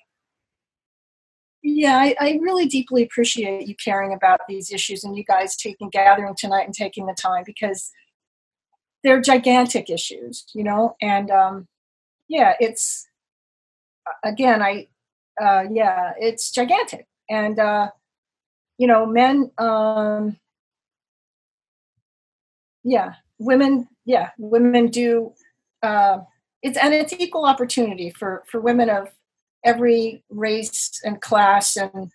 [1.62, 5.90] Yeah, I, I, really deeply appreciate you caring about these issues and you guys taking
[5.90, 7.90] gathering tonight and taking the time because
[9.04, 10.96] they're gigantic issues, you know.
[11.02, 11.68] And um,
[12.28, 13.06] yeah, it's
[14.24, 14.88] again, I
[15.40, 17.90] uh, yeah, it's gigantic, and uh,
[18.78, 19.50] you know, men.
[19.58, 20.36] Um,
[22.84, 23.88] yeah, women.
[24.04, 25.32] Yeah, women do.
[25.82, 26.18] Uh,
[26.62, 29.08] it's and it's equal opportunity for for women of
[29.64, 32.10] every race and class and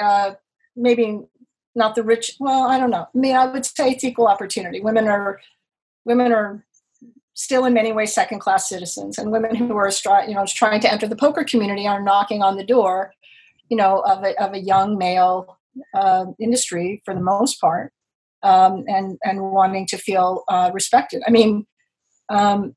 [0.00, 0.32] uh,
[0.74, 1.20] maybe
[1.74, 3.06] not the rich well i don't know.
[3.14, 4.80] I mean i would say it's equal opportunity.
[4.80, 5.40] Women are
[6.04, 6.64] women are
[7.34, 9.90] still in many ways second class citizens and women who are
[10.26, 13.12] you know trying to enter the poker community are knocking on the door
[13.68, 15.58] you know of a, of a young male
[15.94, 17.92] uh, industry for the most part
[18.42, 21.22] um, and and wanting to feel uh, respected.
[21.26, 21.66] I mean
[22.28, 22.74] um,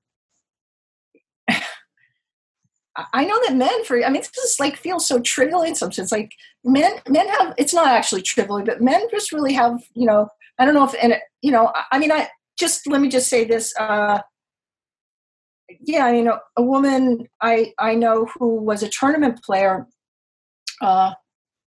[3.13, 5.91] I know that men for I mean this just like feels so trivial in some
[5.91, 6.11] sense.
[6.11, 6.31] Like
[6.63, 10.65] men men have it's not actually trivial, but men just really have, you know, I
[10.65, 13.73] don't know if and you know, I mean I just let me just say this,
[13.79, 14.21] uh
[15.81, 19.87] yeah, I mean a, a woman I I know who was a tournament player,
[20.81, 21.13] uh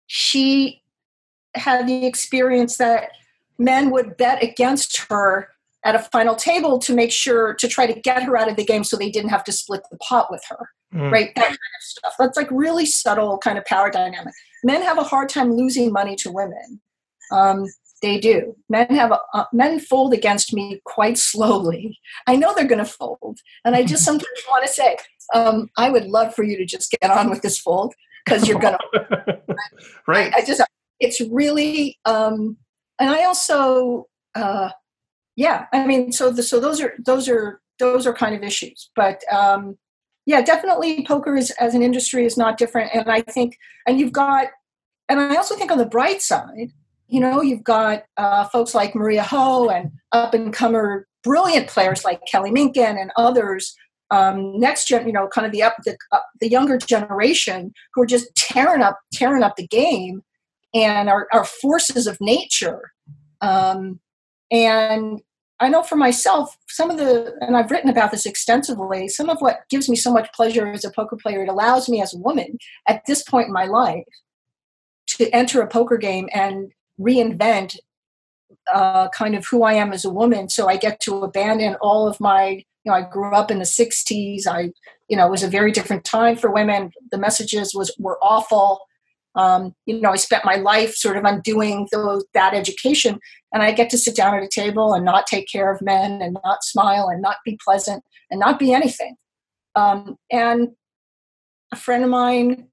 [0.07, 0.83] she
[1.55, 3.11] had the experience that
[3.59, 5.54] men would bet against her
[5.85, 8.65] at a final table to make sure to try to get her out of the
[8.65, 11.11] game so they didn't have to split the pot with her mm.
[11.11, 11.33] right?
[11.35, 12.15] That kind of stuff.
[12.19, 14.35] That's like really subtle kind of power dynamic.
[14.63, 16.81] Men have a hard time losing money to women.
[17.33, 17.67] Um,
[18.03, 18.55] they do.
[18.69, 21.99] Men have a, uh, men fold against me quite slowly.
[22.27, 24.97] I know they're going to fold, and I just sometimes want to say,
[25.35, 27.95] um, I would love for you to just get on with this fold
[28.25, 29.41] because you're going to.
[30.07, 30.33] right.
[30.37, 30.63] I, I, just
[31.01, 32.57] it's really, um,
[32.99, 34.71] and I also, uh,
[35.37, 35.67] yeah.
[35.73, 39.21] I mean, so the, so those are those are those are kind of issues, but
[39.33, 39.77] um,
[40.27, 42.91] yeah, definitely poker is as an industry is not different.
[42.95, 44.49] And I think, and you've got,
[45.09, 46.73] and I also think on the bright side,
[47.09, 52.05] you know, you've got uh, folks like Maria Ho and up and comer brilliant players
[52.05, 53.75] like Kelly Minkin and others.
[54.11, 58.03] Um, next gen, you know, kind of the up the, uh, the younger generation who
[58.03, 60.23] are just tearing up tearing up the game
[60.73, 62.93] and are, are forces of nature.
[63.41, 64.01] Um,
[64.55, 65.21] and
[65.61, 69.41] I know for myself, some of the, and I've written about this extensively, some of
[69.41, 72.19] what gives me so much pleasure as a poker player, it allows me as a
[72.19, 74.05] woman at this point in my life
[75.07, 77.77] to enter a poker game and reinvent
[78.73, 80.49] uh, kind of who I am as a woman.
[80.49, 83.65] So I get to abandon all of my, you know, I grew up in the
[83.65, 84.47] 60s.
[84.47, 84.71] I,
[85.09, 86.93] you know, it was a very different time for women.
[87.11, 88.81] The messages was were awful.
[89.37, 93.19] Um, you know, I spent my life sort of undoing those, that education,
[93.53, 96.23] and I get to sit down at a table and not take care of men
[96.23, 99.17] and not smile and not be pleasant and not be anything.
[99.75, 100.69] Um, and
[101.73, 102.69] a friend of mine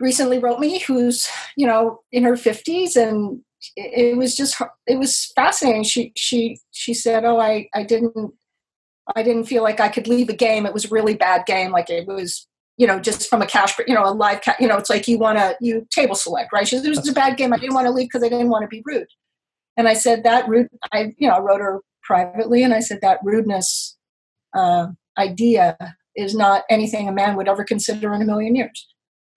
[0.00, 3.40] recently wrote me who's you know in her 50s and
[3.76, 5.84] it, it was just it was fascinating.
[5.84, 8.34] She she she said oh i i didn't
[9.14, 10.66] i didn't feel like i could leave a game.
[10.66, 11.72] It was a really bad game.
[11.72, 14.68] Like it was you know, just from a cash, you know, a live, ca- you
[14.68, 16.68] know, it's like you want to, you table select, right?
[16.68, 17.52] She said, it was a bad game.
[17.52, 19.06] I didn't want to leave because I didn't want to be rude.
[19.76, 23.00] And I said that rude, I, you know, I wrote her privately and I said
[23.02, 23.96] that rudeness
[24.54, 25.76] uh, idea
[26.16, 28.86] is not anything a man would ever consider in a million years,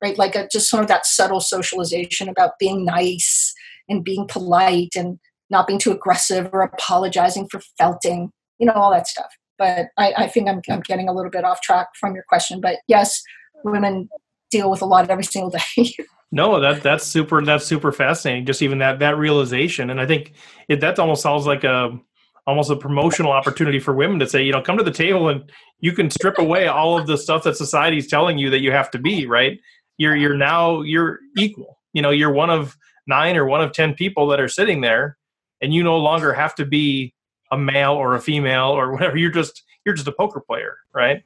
[0.04, 0.17] right?
[0.17, 3.54] Like a, just sort of that subtle socialization about being nice
[3.88, 5.17] and being polite and
[5.49, 10.13] not being too aggressive or apologizing for felting, you know, all that stuff but I,
[10.17, 12.62] I think I'm, I'm getting a little bit off track from your question.
[12.62, 13.22] But yes,
[13.63, 14.10] women
[14.50, 15.93] deal with a lot every single day.
[16.32, 17.43] no, that that's super.
[17.43, 18.45] That's super fascinating.
[18.45, 20.34] Just even that that realization, and I think
[20.67, 22.00] it, that almost sounds like a
[22.48, 25.52] almost a promotional opportunity for women to say, you know, come to the table and
[25.82, 28.89] you can strip away all of the stuff that society's telling you that you have
[28.89, 29.28] to be.
[29.28, 29.60] Right?
[29.98, 31.78] You're you're now you're equal.
[31.93, 35.17] You know, you're one of nine or one of ten people that are sitting there,
[35.62, 37.13] and you no longer have to be
[37.51, 39.17] a male or a female or whatever.
[39.17, 41.23] You're just you're just a poker player, right?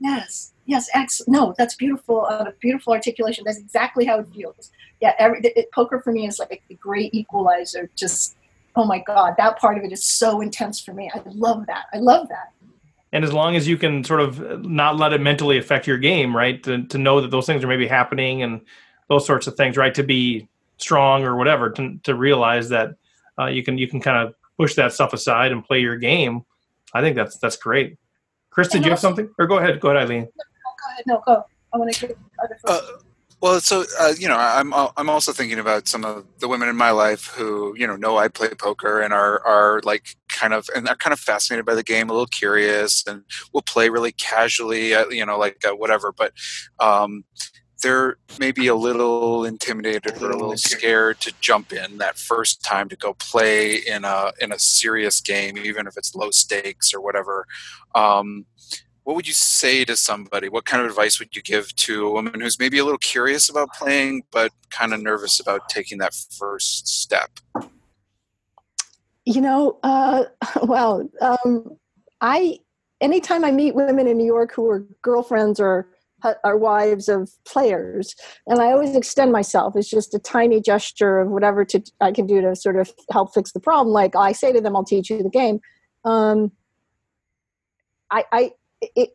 [0.00, 0.52] Yes.
[0.66, 2.26] Yes, ex- no, that's beautiful.
[2.26, 3.42] Uh, beautiful articulation.
[3.46, 4.70] That's exactly how it feels.
[5.00, 7.88] Yeah, every, it, poker for me is like the great equalizer.
[7.96, 8.36] Just,
[8.76, 11.10] oh my god, that part of it is so intense for me.
[11.14, 11.86] I love that.
[11.94, 12.52] I love that.
[13.12, 16.36] And as long as you can sort of not let it mentally affect your game,
[16.36, 16.62] right?
[16.64, 18.60] To, to know that those things are maybe happening and
[19.08, 19.94] those sorts of things, right?
[19.94, 22.94] To be strong or whatever, to, to realize that
[23.38, 26.42] uh, you can you can kind of push that stuff aside and play your game.
[26.94, 27.96] I think that's that's great.
[28.50, 29.30] Chris, did you have something?
[29.38, 30.22] Or go ahead, go ahead, Eileen.
[30.22, 31.04] No, go ahead.
[31.06, 31.44] No, go.
[31.72, 32.58] I want to get other.
[32.64, 32.80] Uh,
[33.40, 36.76] well, so uh, you know, I'm I'm also thinking about some of the women in
[36.76, 40.68] my life who you know know I play poker and are are like kind of
[40.74, 44.12] and they're kind of fascinated by the game, a little curious, and will play really
[44.12, 46.12] casually, uh, you know, like uh, whatever.
[46.12, 46.32] But
[46.80, 47.24] um,
[47.82, 52.88] they're maybe a little intimidated or a little scared to jump in that first time
[52.88, 57.00] to go play in a in a serious game, even if it's low stakes or
[57.00, 57.46] whatever.
[57.94, 58.46] Um,
[59.04, 60.50] what would you say to somebody?
[60.50, 63.48] What kind of advice would you give to a woman who's maybe a little curious
[63.48, 67.30] about playing but kind of nervous about taking that first step?
[69.24, 70.24] You know, uh,
[70.62, 71.78] well, um,
[72.20, 72.58] I
[73.00, 75.88] anytime I meet women in New York who are girlfriends or
[76.44, 78.14] are wives of players,
[78.46, 79.74] and I always extend myself.
[79.76, 83.34] It's just a tiny gesture of whatever to, I can do to sort of help
[83.34, 83.92] fix the problem.
[83.92, 85.60] Like I say to them, "I'll teach you the game."
[86.04, 86.52] Um,
[88.10, 89.10] I, I it,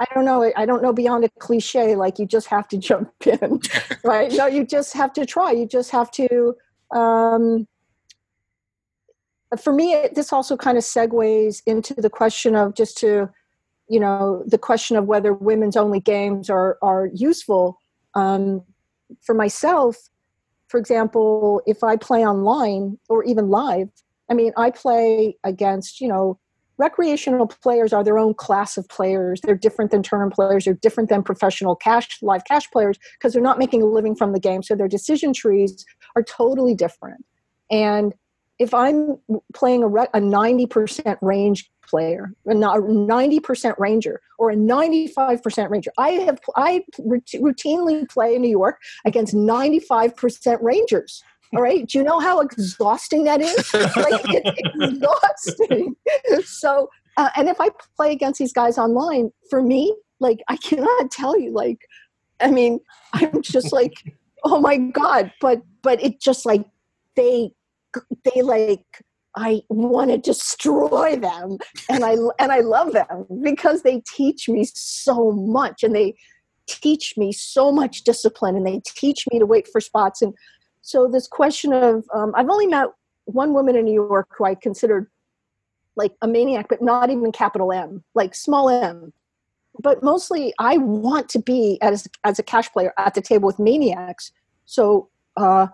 [0.00, 0.50] I don't know.
[0.56, 1.94] I don't know beyond a cliche.
[1.94, 3.60] Like you just have to jump in,
[4.02, 4.32] right?
[4.32, 5.52] No, you just have to try.
[5.52, 6.54] You just have to.
[6.94, 7.66] Um,
[9.60, 13.28] for me, it, this also kind of segues into the question of just to,
[13.92, 17.78] you know, the question of whether women's only games are are useful.
[18.14, 18.62] Um,
[19.20, 19.98] for myself,
[20.68, 23.90] for example, if I play online or even live,
[24.30, 26.38] I mean, I play against you know
[26.78, 29.42] recreational players are their own class of players.
[29.42, 30.64] They're different than tournament players.
[30.64, 34.32] They're different than professional cash live cash players because they're not making a living from
[34.32, 34.62] the game.
[34.62, 35.84] So their decision trees
[36.16, 37.26] are totally different.
[37.70, 38.14] And
[38.58, 39.18] if I'm
[39.52, 46.10] playing a, re- a 90% range player, a 90% ranger, or a 95% ranger, I
[46.26, 51.22] have I routinely play in New York against 95% rangers.
[51.54, 51.86] All right.
[51.86, 53.74] Do you know how exhausting that is?
[53.74, 55.94] like it's exhausting.
[56.44, 61.10] So, uh, and if I play against these guys online, for me, like I cannot
[61.10, 61.80] tell you, like,
[62.40, 62.80] I mean,
[63.12, 63.92] I'm just like,
[64.44, 65.30] oh my god.
[65.42, 66.64] But but it just like
[67.16, 67.52] they
[68.24, 68.86] they like
[69.36, 74.64] I want to destroy them, and I and I love them because they teach me
[74.64, 76.14] so much, and they
[76.66, 80.34] teach me so much discipline, and they teach me to wait for spots and
[80.82, 82.88] so this question of um, I've only met
[83.24, 85.08] one woman in New York who I considered
[85.94, 89.12] like a maniac, but not even capital M, like small M.
[89.80, 93.58] But mostly, I want to be as as a cash player at the table with
[93.58, 94.32] maniacs.
[94.66, 95.68] So uh,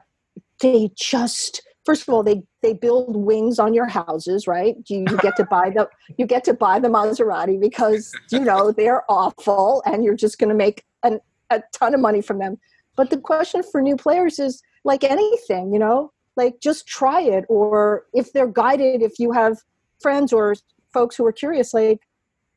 [0.60, 4.76] they just first of all they they build wings on your houses, right?
[4.88, 8.72] You, you get to buy the you get to buy the Maserati because you know
[8.72, 12.58] they're awful, and you're just going to make an, a ton of money from them.
[12.94, 17.46] But the question for new players is like anything, you know, like just try it.
[17.48, 19.56] Or if they're guided, if you have
[20.02, 20.56] friends or
[20.92, 22.00] folks who are curious, like,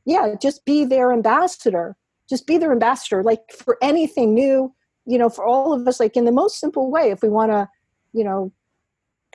[0.04, 1.96] yeah, just be their ambassador.
[2.28, 3.22] Just be their ambassador.
[3.22, 4.74] Like for anything new,
[5.06, 7.50] you know, for all of us, like in the most simple way, if we want
[7.52, 7.68] to,
[8.12, 8.52] you know,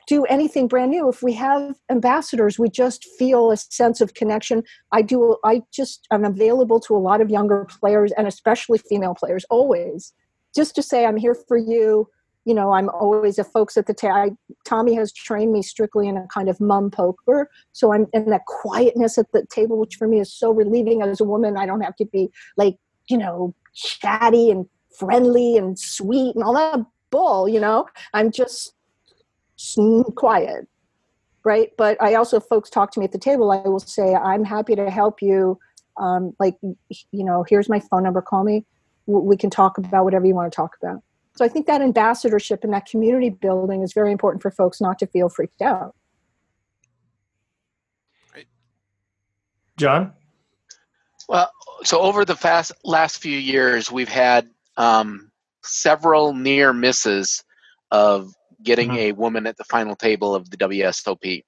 [0.08, 4.64] do anything brand new if we have ambassadors we just feel a sense of connection
[4.92, 9.14] i do i just i'm available to a lot of younger players and especially female
[9.14, 10.14] players always
[10.56, 12.08] just to say i'm here for you
[12.48, 14.38] you know, I'm always a folks at the table.
[14.64, 17.50] Tommy has trained me strictly in a kind of mum poker.
[17.74, 21.20] So I'm in that quietness at the table, which for me is so relieving as
[21.20, 21.58] a woman.
[21.58, 22.78] I don't have to be like,
[23.10, 24.66] you know, chatty and
[24.98, 27.86] friendly and sweet and all that bull, you know.
[28.14, 28.74] I'm just
[30.16, 30.68] quiet.
[31.44, 31.72] Right.
[31.78, 34.76] But I also, folks talk to me at the table, I will say, I'm happy
[34.76, 35.58] to help you.
[35.98, 38.66] Um, like, you know, here's my phone number, call me.
[39.06, 41.02] We can talk about whatever you want to talk about.
[41.38, 45.00] So I think that ambassadorship and that community building is very important for folks not
[45.00, 45.96] to feel freaked out.
[49.78, 50.14] John?
[51.30, 51.52] Well,
[51.84, 55.32] so over the fast last few years, we've had um,
[55.64, 57.44] several near misses
[57.92, 58.98] of getting mm-hmm.
[58.98, 61.44] a woman at the final table of the WSOP.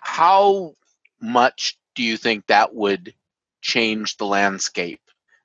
[0.00, 0.74] How
[1.20, 3.14] much do you think that would
[3.60, 5.00] change the landscape?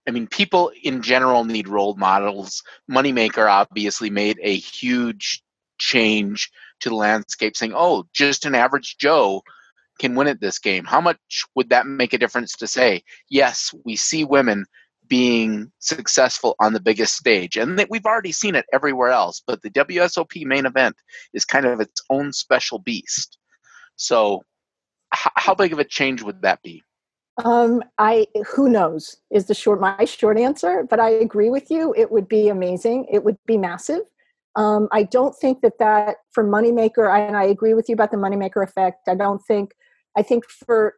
[0.08, 2.64] I mean, people in general need role models.
[2.92, 5.42] Moneymaker obviously made a huge
[5.78, 6.52] change
[6.82, 9.44] to the landscape, saying, "Oh, just an average Joe
[10.00, 13.74] can win at this game." How much would that make a difference to say, "Yes,
[13.86, 14.66] we see women
[15.14, 19.44] being successful on the biggest stage," and that we've already seen it everywhere else.
[19.46, 20.96] But the WSOP main event
[21.34, 23.38] is kind of its own special beast.
[23.96, 24.42] So,
[25.14, 26.84] h- how big of a change would that be?
[27.44, 31.94] Um, I who knows is the short my short answer, but I agree with you.
[31.96, 33.08] It would be amazing.
[33.12, 34.02] It would be massive.
[34.56, 38.18] Um, I don't think that that for moneymaker, and I agree with you about the
[38.18, 39.08] moneymaker effect.
[39.08, 39.74] I don't think.
[40.16, 40.94] I think for,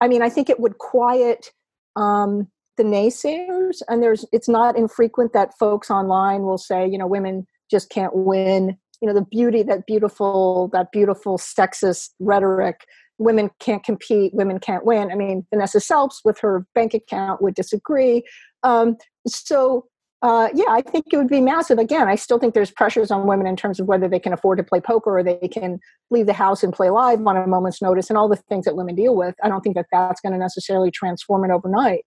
[0.00, 1.52] I mean, I think it would quiet
[1.94, 2.48] um,
[2.80, 4.24] the naysayers, and there's.
[4.32, 8.76] It's not infrequent that folks online will say, you know, women just can't win.
[9.02, 12.86] You know the beauty that beautiful that beautiful sexist rhetoric
[13.18, 15.10] women can't compete women can't win.
[15.10, 18.24] I mean vanessa Selbst with her bank account would disagree.
[18.62, 19.86] Um, so
[20.22, 21.78] uh, yeah i think it would be massive.
[21.78, 24.58] Again i still think there's pressures on women in terms of whether they can afford
[24.58, 25.78] to play poker or they can
[26.10, 28.76] leave the house and play live on a moment's notice and all the things that
[28.76, 29.34] women deal with.
[29.42, 32.04] I don't think that that's going to necessarily transform it overnight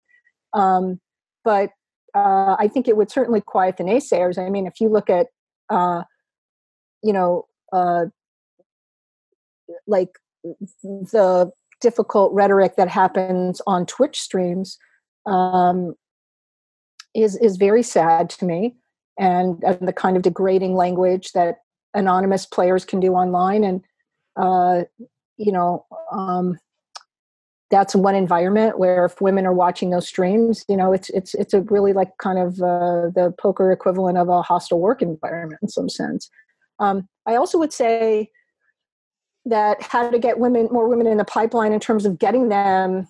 [0.54, 1.00] um,
[1.44, 1.70] but
[2.16, 4.38] uh, i think it would certainly quiet the naysayers.
[4.38, 5.28] I mean if you look at
[5.70, 6.04] uh,
[7.02, 8.06] you know uh,
[9.88, 10.10] like
[10.82, 11.52] the
[11.82, 14.78] difficult rhetoric that happens on twitch streams
[15.26, 15.96] um,
[17.16, 18.76] is is very sad to me
[19.20, 21.58] and, and, the kind of degrading language that
[21.94, 23.82] anonymous players can do online and
[24.36, 24.84] uh,
[25.38, 26.58] you know um,
[27.74, 31.54] that's one environment where if women are watching those streams you know it's it's it's
[31.54, 35.68] a really like kind of uh, the poker equivalent of a hostile work environment in
[35.68, 36.30] some sense
[36.80, 38.30] um, I also would say
[39.46, 43.08] that how to get women, more women in the pipeline in terms of getting them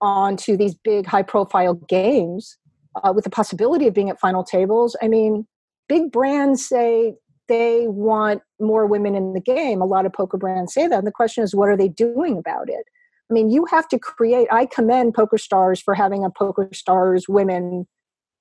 [0.00, 2.58] onto these big high profile games
[3.02, 4.96] uh, with the possibility of being at final tables.
[5.02, 5.46] I mean,
[5.88, 7.14] big brands say
[7.48, 9.80] they want more women in the game.
[9.80, 10.98] A lot of poker brands say that.
[10.98, 12.86] And the question is, what are they doing about it?
[13.30, 14.48] I mean, you have to create.
[14.50, 17.86] I commend Poker Stars for having a Poker Stars women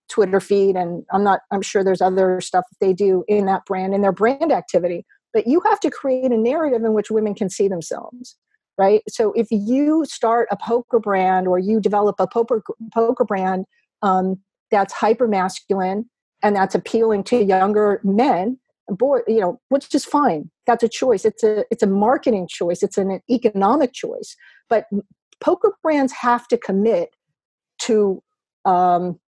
[0.10, 1.42] Twitter feed, and I'm not.
[1.52, 5.06] I'm sure there's other stuff they do in that brand in their brand activity.
[5.34, 8.36] But you have to create a narrative in which women can see themselves,
[8.78, 9.02] right?
[9.08, 12.62] So if you start a poker brand or you develop a poker
[12.94, 13.66] poker brand
[14.02, 16.10] um, that's hyper masculine
[16.44, 18.60] and that's appealing to younger men,
[18.90, 20.52] boy, you know, which is fine.
[20.66, 21.26] That's a choice.
[21.26, 22.84] It's a it's a marketing choice.
[22.84, 24.36] It's an economic choice.
[24.70, 24.86] But
[25.40, 27.10] poker brands have to commit
[27.84, 28.22] to
[28.66, 29.20] um,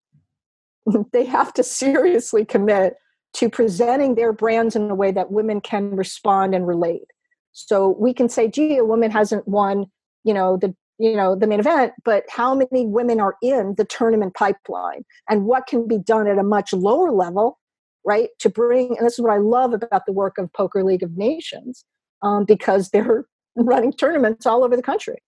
[1.12, 2.94] they have to seriously commit
[3.34, 7.08] to presenting their brands in a way that women can respond and relate.
[7.52, 9.86] So we can say, gee, a woman hasn't won,
[10.24, 13.84] you know, the you know the main event but how many women are in the
[13.84, 17.58] tournament pipeline and what can be done at a much lower level
[18.04, 21.02] right to bring and this is what i love about the work of poker league
[21.02, 21.84] of nations
[22.22, 23.24] um, because they're
[23.56, 25.22] running tournaments all over the country.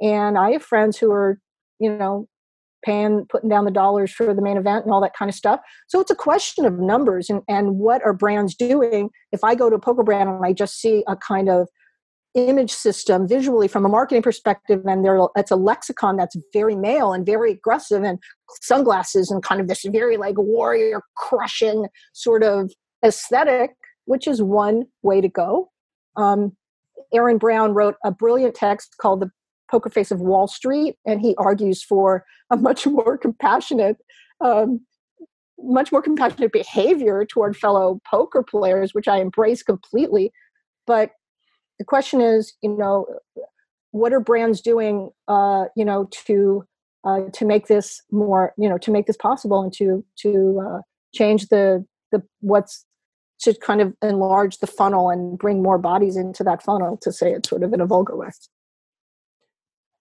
[0.00, 1.40] And i have friends who are
[1.78, 2.28] you know
[2.84, 5.60] paying putting down the dollars for the main event and all that kind of stuff.
[5.88, 9.10] So it's a question of numbers and, and what are brands doing.
[9.32, 11.68] If i go to a poker brand and i just see a kind of
[12.34, 17.12] image system visually from a marketing perspective and there it's a lexicon that's very male
[17.12, 18.18] and very aggressive and
[18.60, 22.72] sunglasses and kind of this very like warrior crushing sort of
[23.04, 23.70] aesthetic
[24.06, 25.70] which is one way to go
[26.16, 26.56] um,
[27.12, 29.30] aaron brown wrote a brilliant text called the
[29.70, 33.96] poker face of Wall Street, and he argues for a much more compassionate,
[34.40, 34.80] um,
[35.58, 40.32] much more compassionate behavior toward fellow poker players, which I embrace completely.
[40.86, 41.10] But
[41.78, 43.06] the question is, you know,
[43.90, 46.64] what are brands doing, uh, you know, to
[47.04, 50.80] uh, to make this more, you know, to make this possible and to to uh,
[51.14, 52.84] change the the what's
[53.40, 57.32] to kind of enlarge the funnel and bring more bodies into that funnel to say
[57.32, 58.28] it sort of in a vulgar way.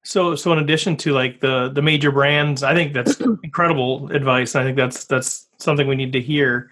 [0.03, 4.55] So, so in addition to like the the major brands, I think that's incredible advice.
[4.55, 6.69] I think that's that's something we need to hear.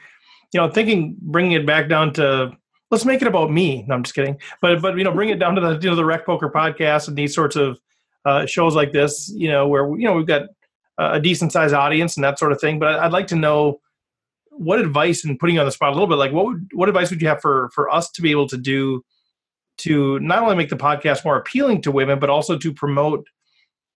[0.53, 2.51] You know, thinking bringing it back down to
[2.91, 3.83] let's make it about me.
[3.87, 4.37] No, I'm just kidding.
[4.61, 7.07] But but you know, bring it down to the you know the Rec Poker podcast
[7.07, 7.79] and these sorts of
[8.25, 9.31] uh, shows like this.
[9.33, 10.43] You know, where you know we've got
[10.97, 12.77] a decent sized audience and that sort of thing.
[12.77, 13.79] But I'd like to know
[14.51, 16.17] what advice and putting you on the spot a little bit.
[16.17, 18.57] Like, what would, what advice would you have for for us to be able to
[18.57, 19.03] do
[19.77, 23.25] to not only make the podcast more appealing to women, but also to promote,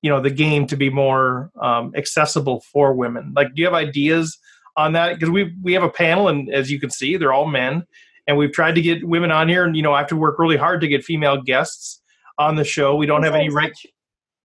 [0.01, 3.33] you know, the game to be more um, accessible for women.
[3.35, 4.37] Like, do you have ideas
[4.77, 5.13] on that?
[5.13, 7.85] Because we we have a panel, and as you can see, they're all men,
[8.27, 10.39] and we've tried to get women on here, and you know, I have to work
[10.39, 12.01] really hard to get female guests
[12.37, 12.95] on the show.
[12.95, 13.73] We don't is have that, any right.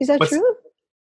[0.00, 0.56] Is that true?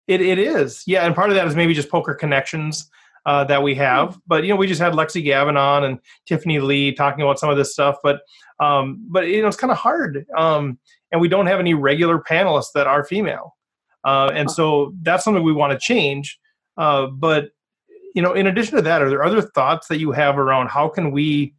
[0.08, 2.90] It it is, yeah, and part of that is maybe just poker connections.
[3.24, 4.16] Uh, that we have.
[4.16, 4.20] Hmm.
[4.26, 7.52] But you know, we just had Lexi Gavin on and Tiffany Lee talking about some
[7.52, 7.98] of this stuff.
[8.02, 8.22] But
[8.60, 10.80] um, but you know, it's kind of hard, um,
[11.12, 13.56] and we don't have any regular panelists that are female,
[14.04, 16.40] uh, and so that's something we want to change.
[16.78, 17.52] Uh, but
[18.16, 20.88] you know, in addition to that, are there other thoughts that you have around how
[20.88, 21.54] can we,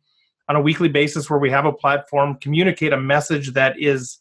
[0.49, 4.19] on a weekly basis, where we have a platform, communicate a message that is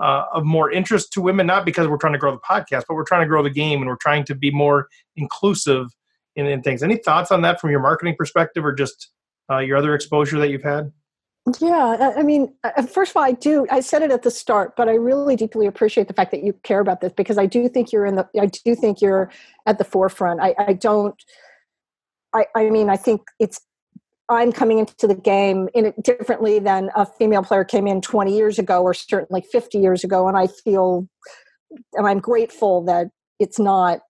[0.00, 1.46] uh, of more interest to women?
[1.46, 3.80] Not because we're trying to grow the podcast, but we're trying to grow the game,
[3.80, 5.88] and we're trying to be more inclusive
[6.36, 6.82] in, in things.
[6.82, 9.10] Any thoughts on that from your marketing perspective, or just
[9.50, 10.92] uh, your other exposure that you've had?
[11.58, 12.54] Yeah, I mean,
[12.88, 13.66] first of all, I do.
[13.68, 16.52] I said it at the start, but I really deeply appreciate the fact that you
[16.62, 18.28] care about this because I do think you're in the.
[18.40, 19.28] I do think you're
[19.66, 20.40] at the forefront.
[20.40, 21.20] I, I don't.
[22.32, 23.60] I, I mean, I think it's
[24.28, 28.34] I'm coming into the game in it differently than a female player came in 20
[28.34, 30.28] years ago or certainly 50 years ago.
[30.28, 31.06] And I feel,
[31.94, 33.08] and I'm grateful that
[33.38, 34.00] it's not,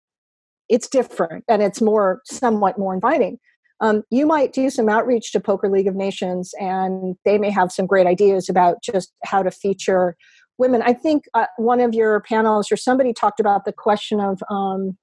[0.68, 3.38] it's different and it's more, somewhat more inviting.
[3.80, 7.72] Um, you might do some outreach to Poker League of Nations and they may have
[7.72, 10.16] some great ideas about just how to feature
[10.58, 10.82] women.
[10.82, 14.96] I think uh, one of your panels or somebody talked about the question of um,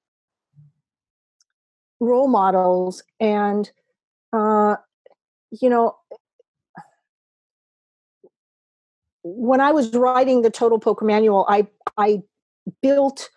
[1.99, 3.69] role models and
[4.31, 4.77] uh,
[5.51, 5.95] you know,
[9.23, 12.21] when I was writing the Total Poker Manual, I I
[12.81, 13.29] built,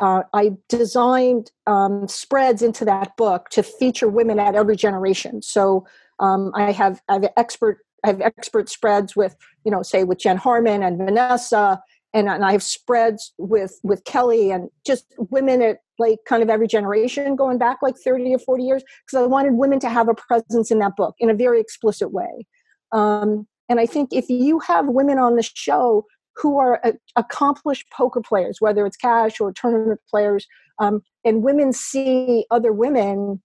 [0.00, 5.42] uh, I designed um, spreads into that book to feature women at every generation.
[5.42, 5.86] So
[6.18, 10.18] um, I have I have expert I have expert spreads with you know say with
[10.18, 11.80] Jen Harman and Vanessa,
[12.12, 16.50] and, and I have spreads with with Kelly and just women at like kind of
[16.50, 20.08] every generation going back like 30 or 40 years because I wanted women to have
[20.08, 22.46] a presence in that book in a very explicit way.
[22.92, 26.04] Um, and I think if you have women on the show
[26.36, 26.82] who are
[27.16, 30.46] accomplished poker players, whether it's cash or tournament players,
[30.78, 33.42] um, and women see other women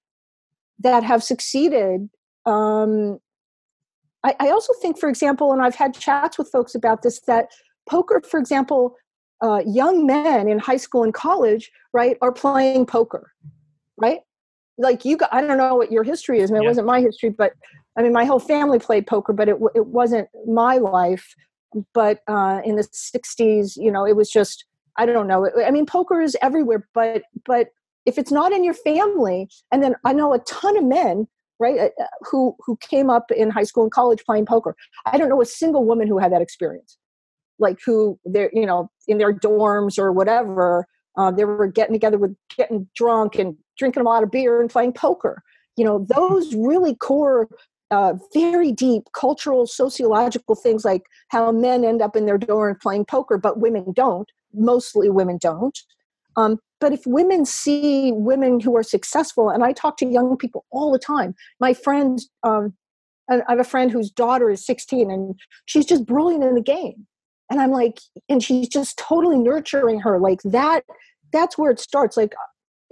[0.80, 2.10] that have succeeded.
[2.45, 3.20] Um,
[4.24, 7.49] I, I also think, for example, and I've had chats with folks about this, that
[7.89, 8.95] poker, for example,
[9.42, 13.32] uh, young men in high school and college, right, are playing poker,
[13.98, 14.22] right?
[14.78, 16.52] Like you, got, I don't know what your history is.
[16.52, 16.68] I mean, yeah.
[16.68, 17.54] it wasn't my history, but
[17.98, 21.34] I mean, my whole family played poker, but it it wasn't my life.
[21.94, 24.66] But uh, in the '60s, you know, it was just
[24.98, 25.50] I don't know.
[25.66, 27.70] I mean, poker is everywhere, but but
[28.06, 31.28] if it's not in your family, and then I know a ton of men
[31.60, 34.76] right uh, who who came up in high school and college playing poker
[35.06, 36.98] i don't know a single woman who had that experience
[37.60, 40.88] like who they're you know in their dorms or whatever
[41.18, 44.70] uh, they were getting together with getting drunk and drinking a lot of beer and
[44.70, 45.41] playing poker.
[45.76, 47.47] You know those really core
[47.89, 53.05] uh, very deep cultural sociological things like how men end up in their dorm playing
[53.05, 54.30] poker but women don't.
[54.53, 55.78] Mostly women don't.
[56.36, 60.66] Um, but if women see women who are successful and i talk to young people
[60.72, 62.74] all the time my friends um,
[63.32, 65.34] i have a friend whose daughter is 16 and
[65.66, 67.08] she's just brilliant in the game
[67.50, 70.84] and i'm like and she's just totally nurturing her like that
[71.32, 72.34] that's where it starts like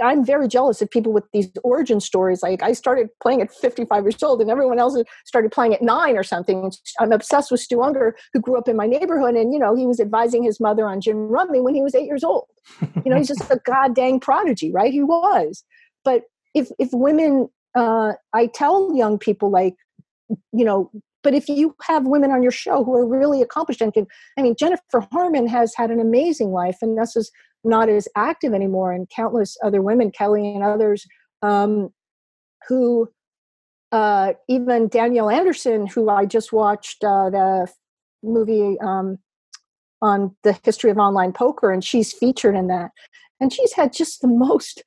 [0.01, 4.03] i'm very jealous of people with these origin stories like i started playing at 55
[4.03, 7.77] years old and everyone else started playing at nine or something i'm obsessed with stu
[7.77, 10.85] ungar who grew up in my neighborhood and you know he was advising his mother
[10.85, 12.45] on gin rummy when he was eight years old.
[13.05, 14.91] You know he's just a god dang prodigy right?
[14.91, 15.63] He was.
[16.03, 19.75] But if if women uh, i tell young people like
[20.51, 20.89] you know
[21.25, 24.05] but if you have women on your show who are really accomplished and can,
[24.37, 27.31] I mean, Jennifer Harman has had an amazing life, and this is
[27.63, 31.03] not as active anymore, and countless other women, Kelly and others,
[31.41, 31.89] um,
[32.67, 33.09] who
[33.91, 37.67] uh, even Danielle Andersen, who I just watched uh, the
[38.21, 39.17] movie um,
[40.03, 42.91] on the history of online poker, and she's featured in that.
[43.39, 44.83] And she's had just the most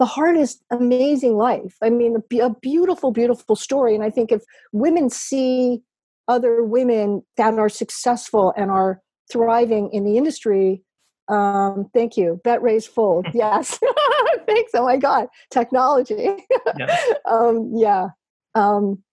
[0.00, 1.76] the hardest amazing life.
[1.82, 4.42] I mean a, beautiful beautiful story and i think if
[4.72, 5.82] women see
[6.26, 10.82] other women that are successful and are thriving in the industry
[11.28, 12.40] um, thank you.
[12.42, 13.28] Bet Raise Fold.
[13.34, 13.78] Yes.
[14.48, 14.72] Thanks.
[14.74, 15.28] Oh my god.
[15.52, 16.44] Technology.
[16.76, 16.96] Yeah,
[17.30, 18.08] um, yeah.
[18.56, 19.04] Um,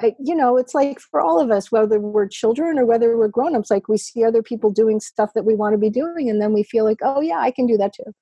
[0.00, 3.26] I, you know it's like for all of us whether we're children or whether we're
[3.26, 6.40] grown-ups like we see other people doing stuff that we want to be doing and
[6.40, 8.14] then we feel like oh yeah i can do that too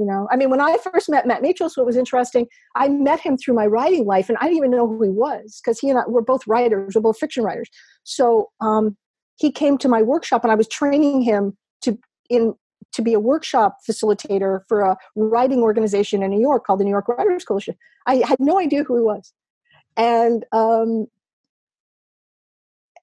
[0.00, 0.26] you know?
[0.30, 3.54] I mean when i first met matt mitchell what was interesting i met him through
[3.54, 6.02] my writing life and i didn't even know who he was because he and i
[6.08, 7.68] were both writers we're both fiction writers.
[8.04, 8.96] So um,
[9.36, 11.98] he came to my workshop and i was training him to
[12.30, 12.54] in
[12.92, 16.90] to be a workshop facilitator for a writing organization in new york called the new
[16.90, 17.76] york writers coalition.
[18.06, 19.32] I had no idea who he was.
[19.96, 21.06] And um,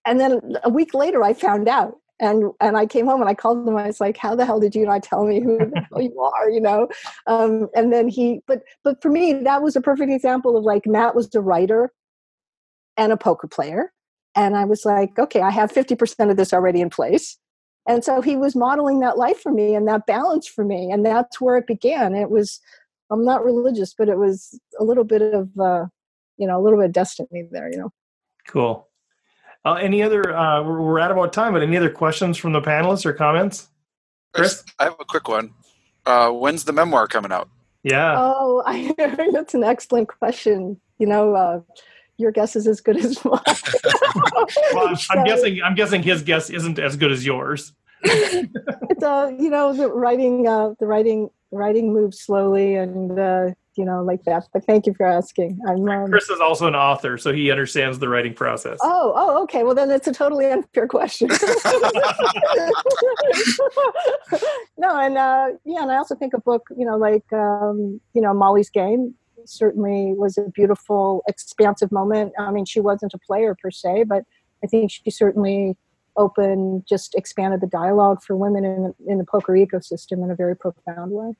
[0.05, 3.33] and then a week later i found out and and I came home and I
[3.33, 3.75] called him.
[3.77, 6.19] I was like, "How the hell did you not tell me who the hell you
[6.39, 6.87] are?" You know.
[7.27, 10.85] Um, and then he, but but for me, that was a perfect example of like
[10.85, 11.91] Matt was a writer
[12.95, 13.93] and a poker player,
[14.35, 17.37] and I was like, "Okay, I have fifty percent of this already in place."
[17.87, 21.05] And so he was modeling that life for me and that balance for me, and
[21.05, 22.15] that's where it began.
[22.15, 22.59] It was,
[23.09, 25.85] I'm not religious, but it was a little bit of, uh,
[26.37, 27.71] you know, a little bit of destiny there.
[27.71, 27.93] You know.
[28.47, 28.86] Cool.
[29.67, 30.33] Uh, any other?
[30.33, 33.67] Uh, we're, we're at about time, but any other questions from the panelists or comments?
[34.33, 35.53] Chris, I have a quick one.
[36.05, 37.49] Uh, when's the memoir coming out?
[37.83, 38.15] Yeah.
[38.17, 38.95] Oh, I,
[39.33, 40.79] that's an excellent question.
[40.99, 41.59] You know, uh,
[42.15, 43.41] your guess is as good as mine.
[44.73, 45.61] well, I'm, so, I'm, guessing.
[45.61, 47.73] I'm guessing his guess isn't as good as yours.
[48.03, 53.85] it's uh, you know, the writing, uh, the writing, writing moves slowly, and uh, you
[53.85, 54.47] know, like that.
[54.51, 55.59] But thank you for asking.
[55.67, 58.79] I'm um, Chris is also an author, so he understands the writing process.
[58.81, 59.63] Oh, oh, okay.
[59.63, 61.27] Well, then that's a totally unfair question.
[64.77, 68.21] no, and uh, yeah, and I also think a book, you know, like um, you
[68.21, 69.15] know, Molly's Game
[69.45, 72.33] certainly was a beautiful, expansive moment.
[72.39, 74.23] I mean, she wasn't a player per se, but
[74.63, 75.77] I think she certainly
[76.17, 80.55] opened, just expanded the dialogue for women in in the poker ecosystem in a very
[80.55, 81.33] profound way.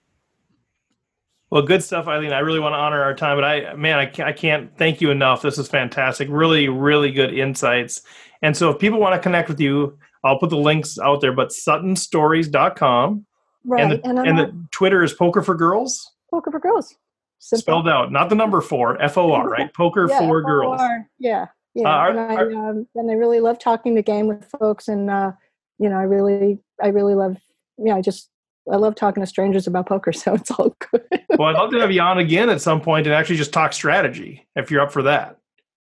[1.50, 2.34] Well, good stuff, Eileen.
[2.34, 5.00] I really want to honor our time, but I, man, I can't, I can't thank
[5.00, 5.42] you enough.
[5.42, 6.28] This is fantastic.
[6.30, 8.02] Really, really good insights.
[8.42, 11.32] And so, if people want to connect with you, I'll put the links out there.
[11.32, 13.26] But SuttonStories.com.
[13.64, 13.84] Right.
[13.84, 16.12] And the, and, and the Twitter is Poker for Girls.
[16.32, 16.96] Poker for Girls.
[17.40, 17.62] Simple.
[17.62, 19.74] Spelled out, not the number four, F O R, right?
[19.74, 20.82] Poker yeah, for Girls.
[21.20, 21.46] Yeah.
[21.76, 21.88] Yeah.
[21.88, 24.88] Uh, are- and, I, are- um, and I really love talking the game with folks.
[24.88, 25.32] And, uh,
[25.80, 27.38] you know, I really, I really love,
[27.78, 28.30] yeah, I just,
[28.72, 30.12] I love talking to strangers about poker.
[30.14, 31.04] So it's all good.
[31.38, 33.72] Well, I'd love to have you on again at some point and actually just talk
[33.72, 35.38] strategy if you're up for that.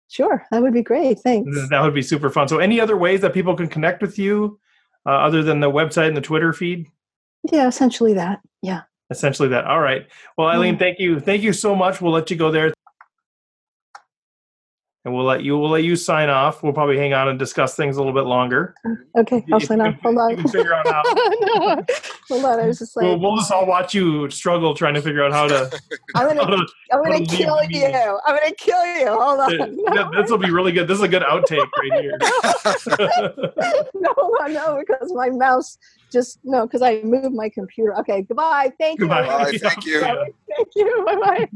[0.09, 0.45] sure.
[0.51, 1.19] That would be great.
[1.19, 1.49] Thanks.
[1.71, 2.47] That would be super fun.
[2.47, 4.59] So, any other ways that people can connect with you
[5.07, 6.85] uh, other than the website and the Twitter feed?
[7.51, 7.67] Yeah.
[7.67, 8.39] Essentially that.
[8.61, 8.81] Yeah.
[9.09, 10.05] essentially that all right
[10.37, 10.79] well eileen Yeah.
[10.79, 12.73] thank you thank you so much we'll let you go there
[15.07, 17.75] and we'll let you we'll let you sign off we'll probably hang on and discuss
[17.75, 18.75] things a little bit longer
[19.17, 19.43] Okay.
[19.51, 19.95] I'll If sign off.
[20.03, 20.35] Hold on.
[20.35, 21.85] can figure out how no.
[22.29, 22.59] Hold on.
[22.59, 25.31] I was just like, we'll, we'll just all watch you struggle trying to figure out
[25.31, 25.79] how to,
[26.15, 27.69] I'm gonna, to I'm gonna to kill you.
[27.69, 27.95] meeting.
[27.95, 29.07] I'm gonna kill you.
[29.07, 30.11] Hold on.
[30.11, 32.17] this will be really good this is a good outtake right here
[33.95, 35.77] no, no, no, because my mouse
[36.11, 37.97] just no, because I moved my computer.
[37.99, 38.71] Okay, goodbye.
[38.79, 39.25] Thank Goodbye.
[39.25, 39.31] you.
[39.31, 40.01] All right, thank you.
[40.01, 41.03] Thank you.
[41.05, 41.49] Bye bye.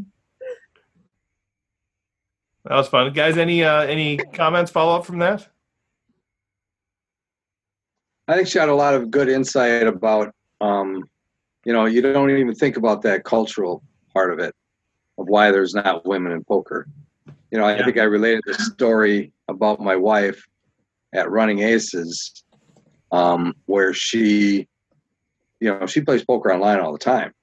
[2.66, 5.48] That was fun guys any uh any comments follow up from that
[8.28, 11.04] I think she had a lot of good insight about, um,
[11.66, 13.84] you know, you don't even think about that cultural
[14.14, 14.56] part of it,
[15.18, 16.88] of why there's not women in poker.
[17.52, 17.84] You know, I Yeah.
[17.84, 20.48] think I related the story about my wife
[21.14, 22.44] at Running Aces,
[23.12, 24.66] um, where she,
[25.60, 27.34] you know, she plays poker online all the time,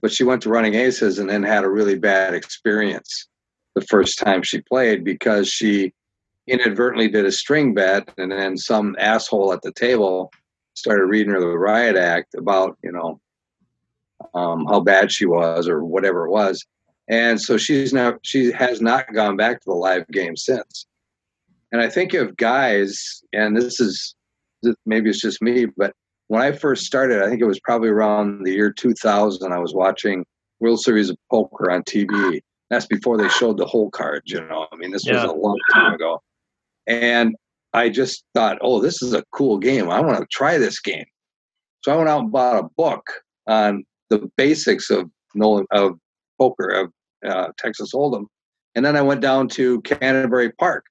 [0.00, 3.28] but she went to Running Aces and then had a really bad experience
[3.76, 5.92] the first time she played because she
[6.48, 10.32] inadvertently did a string bet and then some asshole at the table
[10.74, 13.20] started reading her the riot act about you know
[14.34, 16.64] um, how bad she was or whatever it was.
[17.08, 20.86] And so she's now she has not gone back to the live game since.
[21.70, 24.14] And i think of guys and this is
[24.86, 25.92] maybe it's just me but
[26.28, 29.74] when i first started i think it was probably around the year 2000 i was
[29.74, 30.24] watching
[30.60, 34.66] world series of poker on tv that's before they showed the whole cards you know
[34.72, 35.14] i mean this Yeah.
[35.14, 36.22] was a long time ago
[36.86, 37.34] and
[37.72, 39.90] I just thought, oh, this is a cool game.
[39.90, 41.04] I want to try this game.
[41.82, 43.04] So I went out and bought a book
[43.46, 45.98] on the basics of Nolan of
[46.38, 46.92] poker of
[47.28, 48.26] uh, Texas Hold'em,
[48.76, 50.84] and then I went down to Canterbury Park,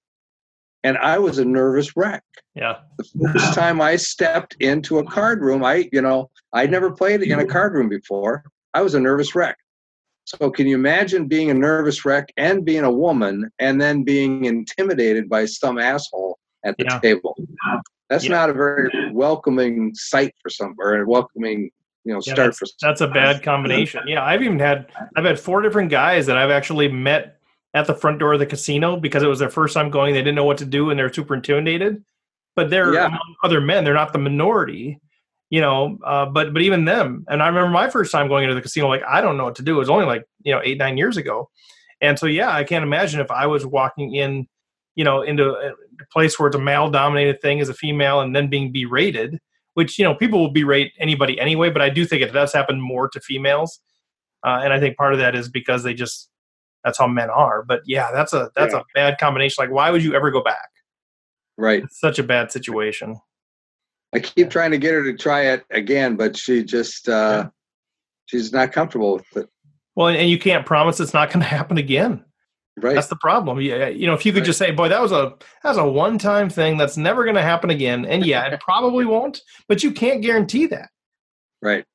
[0.83, 2.23] and I was a nervous wreck.
[2.55, 6.91] yeah The first time I stepped into a card room, I you know I'd never
[6.91, 8.43] played in a card room before.
[8.75, 9.57] I was a nervous wreck.
[10.25, 14.45] So can you imagine being a nervous wreck and being a woman and then being
[14.45, 16.99] intimidated by some asshole at the Yeah.
[16.99, 17.37] table?
[18.09, 18.31] That's Yeah.
[18.31, 21.69] not a very welcoming sight for some or a welcoming,
[22.03, 24.01] you know, Yeah, start for that's a bad combination.
[24.07, 27.37] Yeah, I've even had I've had four different guys that I've actually met
[27.75, 30.13] at the front door of the casino because it was their first time going.
[30.15, 32.03] They didn't know what to do and they're super intimidated.
[32.55, 33.07] But they're Yeah.
[33.07, 33.83] among other men.
[33.83, 34.97] They're not the minority,
[35.49, 35.97] you know.
[36.05, 37.25] Uh, but but even them.
[37.29, 38.87] And I remember my first time going into the casino.
[38.87, 39.75] Like I don't know what to do.
[39.75, 41.49] It was only like you know eight nine years ago.
[42.01, 44.47] And so yeah, I can't imagine if I was walking in,
[44.95, 45.71] you know, into a
[46.11, 49.39] place where it's a male dominated thing as a female and then being berated
[49.75, 52.81] which you know people will berate anybody anyway but i do think it does happen
[52.81, 53.79] more to females
[54.45, 56.29] uh, and i think part of that is because they just
[56.83, 58.79] that's how men are but yeah that's a that's Yeah.
[58.79, 60.69] a bad combination like why would you ever go back
[61.57, 61.83] right.
[61.83, 63.19] it's such a bad situation
[64.15, 67.49] I keep trying to get her to try it again, but she just uh,
[68.25, 69.49] she's not comfortable with it.
[69.95, 72.23] well and, and you can't promise it's not going to happen again
[72.77, 72.93] Right.
[72.95, 74.47] that's the problem yeah you know if you could Right.
[74.47, 77.35] just say boy that was a that was a one time thing that's never going
[77.37, 80.89] to happen again and yeah it probably won't but you can't guarantee that
[81.61, 81.85] right.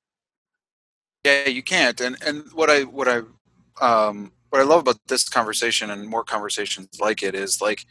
[1.24, 2.00] Yeah, you can't.
[2.00, 3.18] And and what I what I
[3.82, 7.84] um what I love about this conversation and more conversations like it is like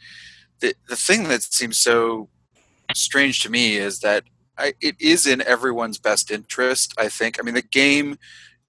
[0.60, 2.28] the the thing that seems so
[2.94, 4.24] strange to me is that
[4.58, 6.94] I, it is in everyone's best interest.
[6.98, 7.38] I think.
[7.38, 8.18] I mean, the game.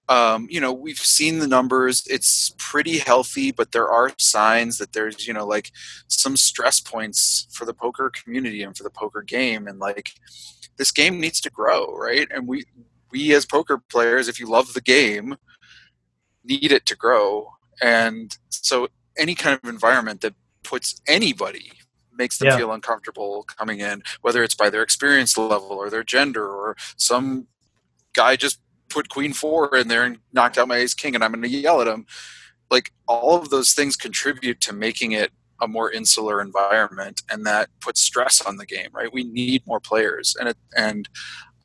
[0.08, 2.04] Um, you know, we've seen the numbers.
[2.06, 5.70] It's pretty healthy, but there are signs that there's, you know, like
[6.08, 10.10] some stress points for the poker community and for the poker game, and like
[10.76, 12.26] this game needs to grow, right?
[12.30, 12.64] And we
[13.10, 15.36] we as poker players, if you love the game,
[16.44, 17.52] need it to grow.
[17.80, 21.72] And so any kind of environment that puts anybody
[22.22, 22.56] makes them Yeah.
[22.58, 27.46] feel uncomfortable coming in, whether it's by their experience level or their gender or some
[28.20, 28.56] guy just
[28.88, 31.48] put queen four in there and knocked out my ace king and I'm going to
[31.66, 32.06] yell at him.
[32.70, 37.68] Like all of those things contribute to making it a more insular environment and that
[37.80, 39.12] puts stress on the game, right?
[39.18, 41.08] We need more players and it, and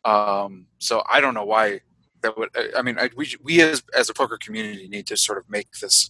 [0.06, 1.82] um, so I don't know why
[2.22, 5.18] that would I- I mean I, we we as as a poker community need to
[5.18, 6.10] sort of make this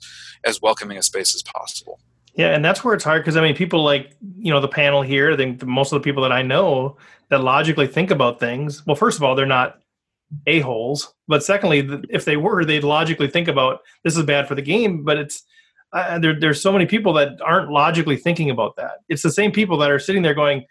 [0.49, 1.95] as welcoming a space as possible.
[2.37, 5.01] Yeah, and that's where it's hard because I mean, people like you know the panel
[5.01, 5.33] here.
[5.33, 6.97] I think most of the people that I know
[7.29, 8.85] that logically think about things.
[8.85, 9.79] Well, first of all, they're not
[10.45, 14.53] a holes, but secondly, if they were, they'd logically think about this is bad for
[14.53, 15.03] the game.
[15.03, 15.43] But it's
[15.93, 16.39] uh, there.
[16.39, 18.99] There's so many people that aren't logically thinking about that.
[19.09, 20.63] It's the same people that are sitting there going,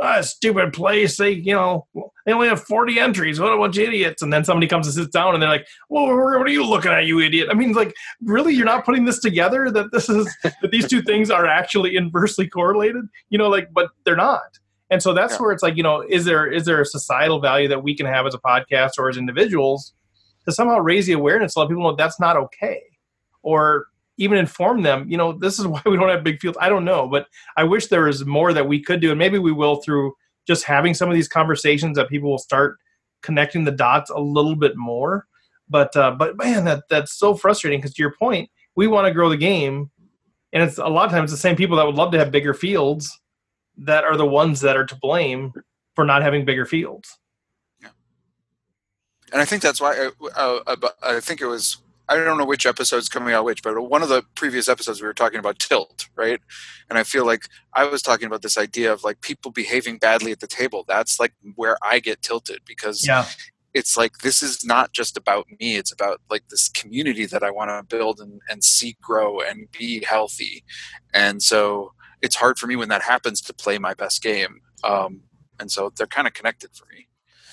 [0.00, 1.86] ah, "Stupid place." They you know
[2.26, 3.40] they only have 40 entries.
[3.40, 4.22] What a bunch of idiots!
[4.22, 6.16] And then somebody comes and sits down, and they're like, "Well, what
[6.46, 9.70] are you looking at, you idiot?" I mean, like really you're not putting this together
[9.70, 13.90] that this is that these two things are actually inversely correlated you know like but
[14.04, 14.58] they're not
[14.90, 15.38] and so that's Yeah.
[15.40, 18.06] where it's like you know is there is there a societal value that we can
[18.06, 19.92] have as a podcast or as individuals
[20.46, 22.82] to somehow raise the awareness let people know that's not okay
[23.42, 23.86] or
[24.18, 26.84] even inform them you know this is why we don't have big fields i don't
[26.84, 29.76] know but i wish there was more that we could do and maybe we will
[29.76, 30.12] through
[30.46, 32.78] just having some of these conversations that people will start
[33.22, 35.26] connecting the dots a little bit more
[35.72, 39.12] but uh, but man, that that's so frustrating because to your point, we want to
[39.12, 39.90] grow the game,
[40.52, 42.52] and it's a lot of times the same people that would love to have bigger
[42.52, 43.18] fields
[43.78, 45.52] that are the ones that are to blame
[45.96, 47.18] for not having bigger fields.
[47.80, 47.88] Yeah.
[49.32, 51.78] And I think that's why uh, uh, I think it was
[52.08, 55.06] I don't know which episode's coming out which, but one of the previous episodes we
[55.06, 56.40] were talking about tilt, right?
[56.90, 60.32] And I feel like I was talking about this idea of like people behaving badly
[60.32, 60.84] at the table.
[60.86, 63.26] That's like where I get tilted because Yeah,
[63.74, 65.76] it's like this is not just about me.
[65.76, 69.68] It's about like this community that I want to build and, and see grow and
[69.70, 70.64] be healthy.
[71.14, 74.60] And so it's hard for me when that happens to play my best game.
[74.84, 75.22] Um,
[75.58, 77.08] and so they're kind of connected for me.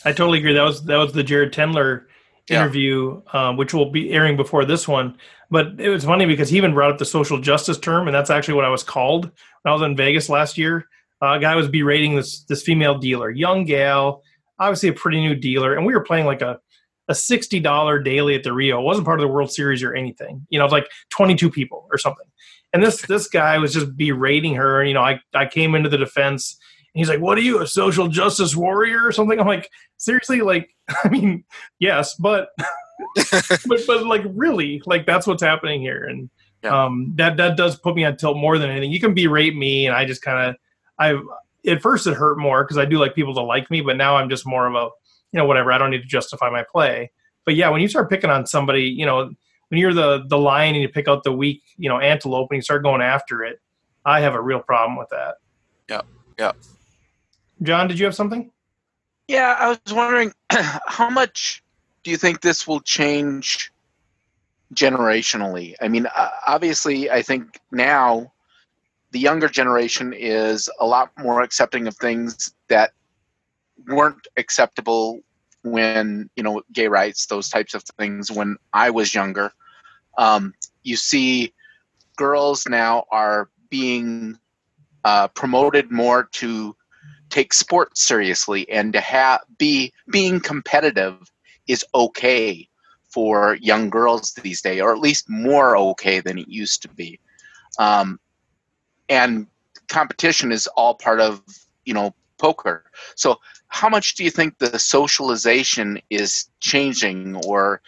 [0.06, 0.54] I totally agree.
[0.54, 2.06] That was that was the Jared Tendler
[2.50, 2.62] Yeah.
[2.62, 5.18] interview, um, which will be airing before this one.
[5.52, 8.30] But it was funny because he even brought up the social justice term, and that's
[8.30, 9.26] actually what I was called
[9.62, 10.86] when I was in Vegas last year.
[11.22, 14.24] Uh, a guy was berating this this female dealer, young gal,
[14.60, 16.60] obviously a pretty new dealer, and we were playing like a
[17.08, 18.80] a sixty dollar daily at the Rio.
[18.80, 20.46] It wasn't part of the World Series or anything.
[20.50, 22.26] You know, like twenty two people or something.
[22.72, 24.80] And this this guy was just berating her.
[24.80, 26.58] And you know, I I came into the defense.
[26.94, 30.70] He's like, "What are you, a social justice warrior or something?" I'm like, seriously, like,
[31.04, 31.44] I mean,
[31.80, 32.50] yes, but
[33.68, 36.30] but but like really, like that's what's happening here, and
[36.64, 36.86] Yeah.
[36.86, 38.92] um, that that does put me on tilt more than anything.
[38.92, 40.56] You can berate me, and I just kind of
[41.00, 41.20] I
[41.70, 44.16] at first it hurt more because I do like people to like me, but now
[44.16, 44.90] I'm just more of a
[45.32, 45.72] you know whatever.
[45.72, 47.12] I don't need to justify my play.
[47.46, 49.32] But yeah, when you start picking on somebody, you know,
[49.70, 52.58] when you're the the lion and you pick out the weak, you know, antelope and
[52.58, 53.60] you start going after it,
[54.06, 55.36] I have a real problem with that.
[55.90, 56.02] Yeah,
[56.38, 56.52] yeah.
[57.62, 58.52] John, did you have something?
[59.28, 61.64] Yeah, I was wondering how much
[62.04, 63.72] do you think this will change
[64.74, 65.76] generationally?
[65.82, 66.08] I mean,
[66.48, 68.32] obviously, I think now
[69.12, 72.92] the younger generation is a lot more accepting of things that
[73.88, 75.20] weren't acceptable
[75.64, 79.52] when, you know, gay rights, those types of things when I was younger.
[80.18, 80.54] Um,
[80.84, 81.54] you see
[82.16, 84.38] girls now are being
[85.04, 86.76] uh, promoted more to
[87.30, 91.32] take sports seriously and to have be being competitive
[91.68, 92.68] is okay
[93.10, 97.20] for young girls these days or at least more okay than it used to be.
[97.78, 98.20] Um,
[99.08, 99.48] and
[99.88, 101.42] competition is all part of
[101.86, 102.86] you know poker.
[103.16, 107.82] So how much do you think the socialization is changing or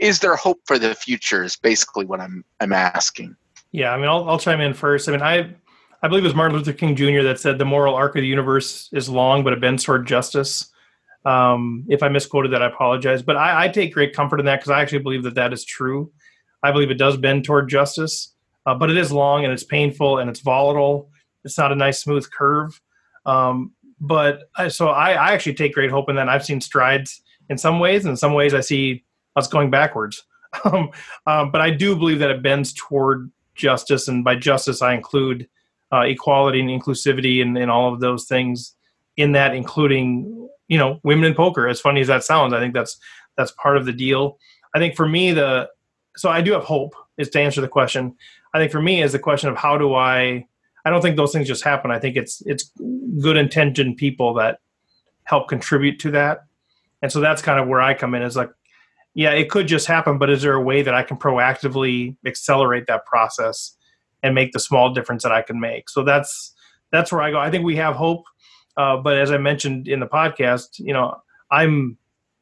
[0.00, 3.36] is there hope for the future is basically what i'm i'm asking.
[3.74, 5.08] Yeah, I mean, I'll, I'll chime in first.
[5.08, 5.52] I mean, I
[6.04, 7.22] I believe it was Martin Luther King Jr.
[7.22, 10.70] that said the moral arc of the universe is long, but it bends toward justice.
[11.24, 13.22] Um, if I misquoted that, I apologize.
[13.22, 15.64] But I, I take great comfort in that because I actually believe that that is
[15.64, 16.12] true.
[16.62, 18.34] I believe it does bend toward justice,
[18.66, 21.08] uh, but it is long and it's painful and it's volatile.
[21.42, 22.78] It's not a nice smooth curve.
[23.24, 26.28] Um, but I, so I, I actually take great hope in that.
[26.28, 29.04] I've seen strides in some ways, and in some ways, I see
[29.36, 30.22] us going backwards.
[30.64, 30.90] um,
[31.26, 35.48] um, but I do believe that it bends toward justice, and by justice, I include
[35.94, 38.74] uh, equality and inclusivity and, and all of those things
[39.16, 41.68] in that, including you know women in poker.
[41.68, 42.98] As funny as that sounds, I think that's
[43.36, 44.38] that's part of the deal.
[44.74, 45.68] I think for me, the
[46.16, 48.16] so I do have hope is to answer the question.
[48.52, 50.46] I think for me is the question of how do I.
[50.86, 51.90] I don't think those things just happen.
[51.90, 52.70] I think it's it's
[53.20, 54.58] good intentioned people that
[55.24, 56.44] help contribute to that,
[57.02, 58.22] and so that's kind of where I come in.
[58.22, 58.50] Is like
[59.14, 62.86] yeah, it could just happen, but is there a way that I can proactively accelerate
[62.88, 63.76] that process
[64.24, 65.88] and make the small difference that I can make?
[65.88, 66.52] So that's
[66.90, 67.38] that's where I go.
[67.38, 68.24] I think we have hope,
[68.76, 71.16] uh, but as I mentioned in the podcast, you know,
[71.50, 71.96] I'm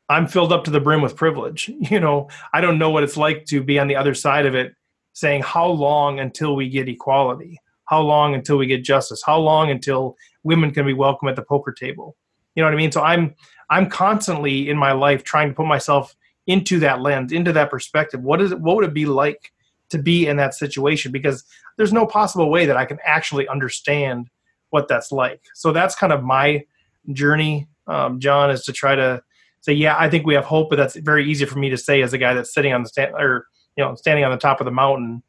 [0.09, 1.71] I'm filled up to the brim with privilege.
[1.91, 4.55] You know, I don't know what it's like to be on the other side of
[4.55, 4.75] it,
[5.13, 9.71] saying how long until we get equality, how long until we get justice, how long
[9.71, 12.17] until women can be welcome at the poker table.
[12.55, 12.93] You know what I mean?
[12.93, 13.35] So I'm
[13.71, 16.15] I'm constantly in my life trying to put myself
[16.47, 18.21] into that lens, into that perspective.
[18.21, 18.61] What is it?
[18.61, 19.53] What would it be like
[19.93, 21.13] to be in that situation?
[21.13, 21.45] Because
[21.77, 24.29] there's no possible way that I can actually understand
[24.71, 25.41] what that's like.
[25.55, 26.65] So that's kind of my
[27.13, 29.23] journey, um, John, is to try to
[29.61, 32.03] say, yeah, I think we have hope, but that's very easy for me to say
[32.03, 34.61] as a guy that's sitting on the stand or you know standing on the top
[34.61, 35.23] of the mountain,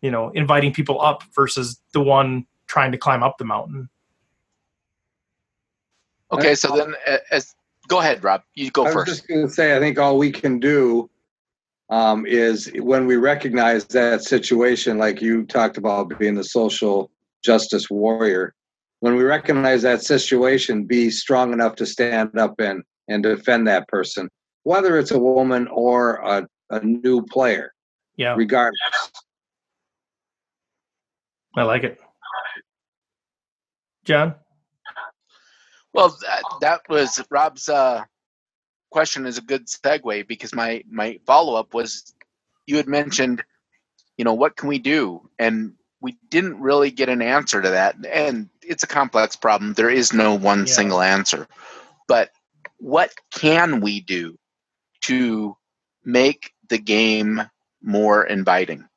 [0.00, 3.88] you know, inviting people up versus the one trying to climb up the mountain.
[6.32, 6.94] Okay, so then
[7.30, 7.54] as
[7.88, 8.42] go ahead, Rob.
[8.54, 8.94] You go first.
[8.94, 9.18] I was first.
[9.18, 11.10] just going to say, I think all we can do
[11.88, 17.10] um, is when we recognize that situation, like you talked about being the social
[17.44, 18.54] justice warrior,
[19.00, 23.86] when we recognize that situation, be strong enough to stand up and, and defend that
[23.88, 24.28] person,
[24.64, 27.72] whether it's a woman or a, a new player,
[28.16, 29.12] Yeah, regardless.
[31.56, 31.98] I like it.
[34.04, 34.34] John?
[35.92, 38.04] Well, that, that was Rob's uh,
[38.96, 42.14] question is a good segue because my my follow up was
[42.66, 43.44] you had mentioned,
[44.16, 47.94] you know, what can we do, and we didn't really get an answer to that,
[48.10, 49.74] and it's a complex problem.
[49.74, 50.72] There is no one Yeah.
[50.78, 51.46] single answer,
[52.08, 52.30] but
[52.78, 54.38] what can we do
[55.02, 55.58] to
[56.02, 57.42] make the game
[57.82, 58.88] more inviting,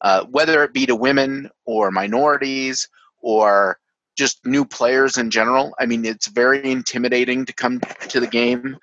[0.00, 2.88] uh, whether it be to women or minorities
[3.20, 3.78] or
[4.16, 5.74] just new players in general.
[5.78, 8.78] I mean, it's very intimidating to come to the game,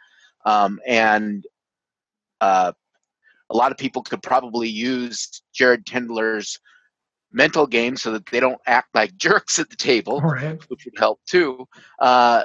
[0.46, 1.46] um, and
[2.39, 2.72] uh,
[3.50, 6.60] a lot of people could probably use Jared Tendler's
[7.32, 10.62] mental game so that they don't act like jerks at the table, right.
[10.70, 11.68] which would help too.
[12.00, 12.44] Uh,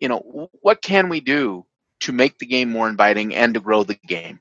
[0.00, 1.64] you know, what can we do
[2.00, 4.40] to make the game more inviting and to grow the game?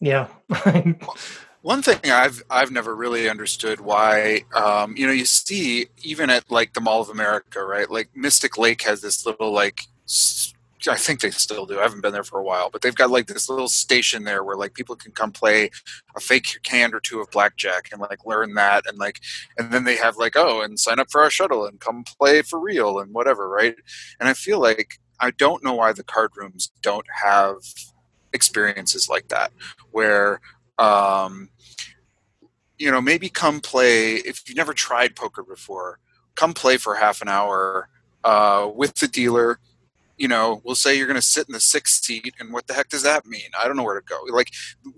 [0.00, 0.28] Yeah.
[1.62, 6.50] One thing I've I've never really understood why um, you know you see even at
[6.50, 7.90] like the Mall of America right?
[7.90, 9.82] Like Mystic Lake has this little like
[10.88, 11.78] I think they still do.
[11.80, 14.44] I haven't been there for a while but they've got like this little station there
[14.44, 15.70] where like people can come play
[16.16, 19.20] a fake hand or two of blackjack and like learn that and like
[19.58, 22.40] and then they have like oh and sign up for our shuttle and come play
[22.40, 23.74] for real and whatever right?
[24.20, 27.56] And I feel like I don't know why the card rooms don't have
[28.32, 29.50] experiences like that
[29.90, 30.40] where
[30.78, 31.50] um,
[32.78, 35.98] you know, maybe come play if you've never tried poker before.
[36.34, 37.88] Come play for half an hour
[38.24, 39.58] uh, with the dealer.
[40.16, 42.74] You know, we'll say you're going to sit in the sixth seat, and what the
[42.74, 43.50] heck does that mean?
[43.58, 44.20] I don't know where to go.
[44.32, 44.50] Like,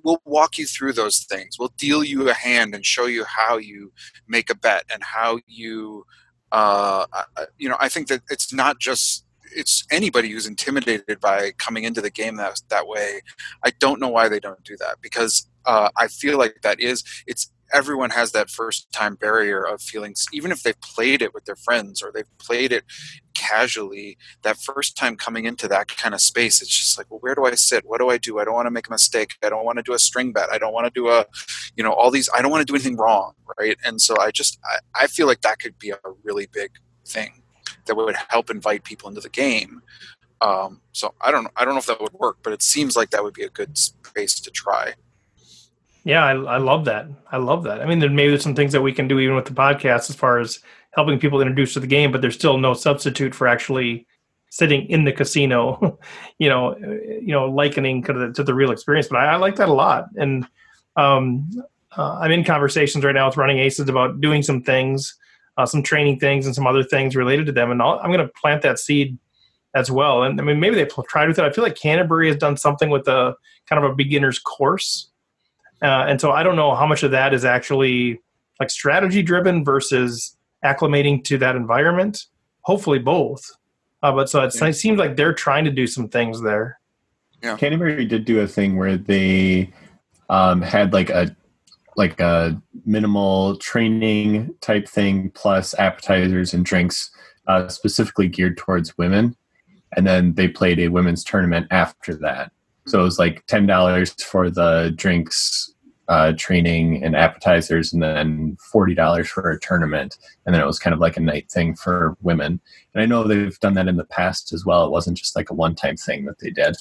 [0.02, 1.58] we'll walk you through those things.
[1.58, 3.92] We'll deal you a hand and show you how you
[4.28, 6.06] make a bet and how you,
[6.52, 7.04] uh,
[7.58, 12.00] you know, I think that it's not just it's anybody who's intimidated by coming into
[12.00, 13.20] the game that that way.
[13.64, 17.04] I don't know why they don't do that because uh, I feel like that is
[17.26, 21.44] it's everyone has that first time barrier of feelings even if they've played it with
[21.44, 22.84] their friends or they've played it
[23.34, 27.34] casually that first time coming into that kind of space it's just like well where
[27.34, 27.84] do i sit?
[27.86, 28.38] What do i do?
[28.38, 29.34] I don't want to make a mistake.
[29.42, 31.24] I don't want to do a string bet i don't want to do a
[31.76, 33.76] you know all these i don't want to do anything wrong right?
[33.84, 36.70] And so i just I, I feel like that could be a really big
[37.06, 37.42] thing
[37.86, 39.82] that would help invite people into the game.
[40.42, 43.10] Um, so i don't i don't know if that would work but it seems like
[43.10, 44.94] that would be a good space to try
[46.04, 47.06] Yeah, I, I love that.
[47.30, 47.80] I love that.
[47.80, 50.08] I mean, there maybe there's some things that we can do even with the podcast
[50.08, 50.60] as far as
[50.92, 54.06] helping people introduce to the game, but there's still no substitute for actually
[54.50, 55.98] sitting in the casino.
[56.38, 56.76] you know, uh,
[57.20, 59.08] you know, likening kind of to the real experience.
[59.08, 60.46] But I, I like that a lot, and
[60.96, 61.50] um,
[61.96, 65.16] uh, I'm in conversations right now with Running Aces about doing some things,
[65.56, 67.70] uh, some training things, and some other things related to them.
[67.70, 69.18] And I'll, I'm going to plant that seed
[69.74, 70.22] as well.
[70.22, 71.44] And I mean, maybe they pl- tried with it.
[71.44, 73.36] I feel like Canterbury has done something with a
[73.68, 75.10] kind of a beginner's course.
[75.82, 78.20] Uh, and so I don't know how much of that is actually
[78.58, 82.26] like strategy driven versus acclimating to that environment.
[82.62, 83.42] Hopefully both.
[84.02, 86.78] Uh, but so it's, it seems like they're trying to do some things there.
[87.42, 87.56] Yeah.
[87.56, 89.72] Canterbury did do a thing where they
[90.28, 91.34] um, had like a
[91.96, 97.10] like a minimal training type thing plus appetizers and drinks
[97.46, 99.36] uh, specifically geared towards women,
[99.96, 102.52] and then they played a women's tournament after that.
[102.86, 105.69] So it was like ten dollars for the drinks
[106.10, 110.80] uh, training and appetizers, and then forty dollars for a tournament, and then it was
[110.80, 112.60] kind of like a night thing for women.
[112.92, 114.84] And I know they've done that in the past as well.
[114.84, 116.76] It wasn't just like a one-time thing that they did.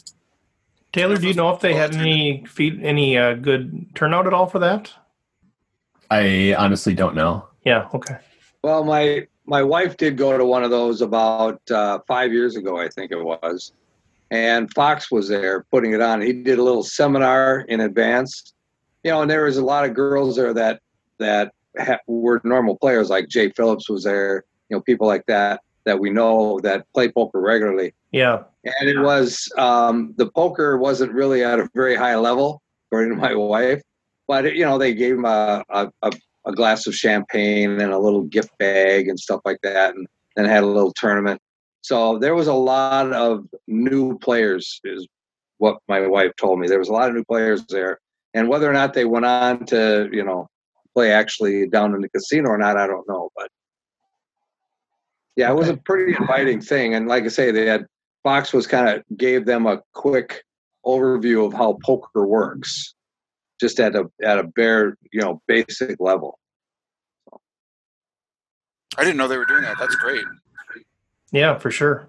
[0.91, 4.47] Taylor, do you know if they had any feed, any uh, good turnout at all
[4.47, 4.91] for that?
[6.09, 7.47] I honestly don't know.
[7.63, 7.87] Yeah.
[7.93, 8.17] Okay.
[8.63, 12.79] Well, my my wife did go to one of those about uh, five years ago,
[12.79, 13.73] I think it was,
[14.31, 16.19] and Fox was there putting it on.
[16.21, 18.55] He did a little seminar in advance,
[19.03, 20.81] you know, and there was a lot of girls there that
[21.19, 25.61] that ha- were normal players, like Jay Phillips was there, you know, people like that
[25.85, 27.93] that we know that play poker regularly.
[28.11, 28.43] Yeah.
[28.63, 33.21] And it was um, the poker wasn't really at a very high level, according to
[33.21, 33.81] my wife.
[34.27, 36.11] But you know, they gave him a, a, a,
[36.45, 40.45] a glass of champagne and a little gift bag and stuff like that, and then
[40.45, 41.41] had a little tournament.
[41.81, 45.07] So there was a lot of new players, is
[45.57, 46.67] what my wife told me.
[46.67, 47.99] There was a lot of new players there,
[48.33, 50.47] and whether or not they went on to you know
[50.93, 53.29] play actually down in the casino or not, I don't know.
[53.35, 53.49] But
[55.35, 57.85] yeah, it was a pretty inviting thing, and like I say, they had
[58.23, 60.43] Fox was kind of gave them a quick
[60.85, 62.93] overview of how poker works,
[63.59, 66.37] just at a at a bare you know basic level.
[68.97, 69.77] I didn't know they were doing that.
[69.79, 70.25] That's great.
[71.31, 72.07] Yeah, for sure.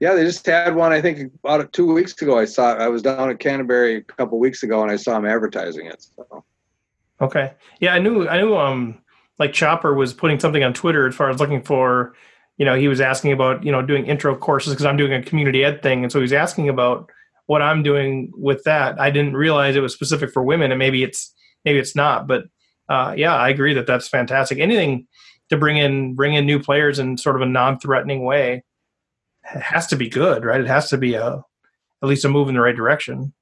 [0.00, 0.92] Yeah, they just had one.
[0.92, 2.38] I think about two weeks ago.
[2.38, 2.74] I saw.
[2.74, 6.06] I was down at Canterbury a couple weeks ago, and I saw them advertising it.
[6.16, 6.44] So.
[7.20, 7.52] Okay.
[7.80, 8.28] Yeah, I knew.
[8.28, 8.56] I knew.
[8.56, 9.00] Um,
[9.38, 12.14] like Chopper was putting something on Twitter as far as looking for.
[12.58, 15.22] You know, he was asking about you know doing intro courses because I'm doing a
[15.22, 17.10] community ed thing, and so he was asking about
[17.46, 19.00] what I'm doing with that.
[19.00, 21.34] I didn't realize it was specific for women, and maybe it's
[21.64, 22.28] maybe it's not.
[22.28, 22.44] But
[22.88, 24.58] uh, yeah, I agree that that's fantastic.
[24.58, 25.08] Anything
[25.50, 28.62] to bring in bring in new players in sort of a non-threatening way
[29.48, 30.60] has to be good, right?
[30.60, 31.42] It has to be a
[32.02, 33.32] at least a move in the right direction.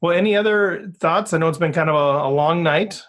[0.00, 1.34] Well, any other thoughts?
[1.34, 3.02] I know it's been kind of a, a long night.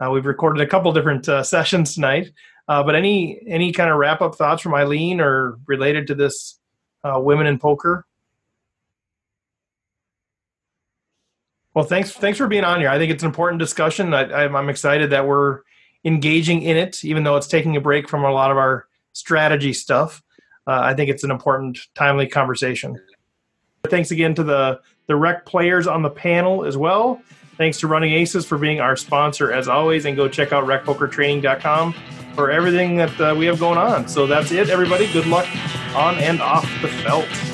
[0.00, 2.30] Uh, we've recorded a couple different uh, sessions tonight,
[2.68, 6.58] uh, but any any kind of wrap up thoughts from Eileen or related to this
[7.04, 8.06] uh, women in poker?
[11.74, 12.88] Well, thanks thanks for being on here.
[12.88, 14.14] I think it's an important discussion.
[14.14, 15.60] I, I'm excited that we're
[16.04, 18.87] engaging in it, even though it's taking a break from a lot of our
[19.18, 20.22] strategy stuff.
[20.66, 23.00] Uh, I think it's an important, timely conversation.
[23.88, 27.22] Thanks again to the the rec players on the panel as well.
[27.56, 31.92] Thanks to Running Aces for being our sponsor as always, and go check out recpokertraining.com
[32.34, 34.06] for everything that uh, we have going on.
[34.06, 35.10] So that's it, everybody.
[35.12, 35.48] Good luck
[35.96, 37.47] on and off the felt.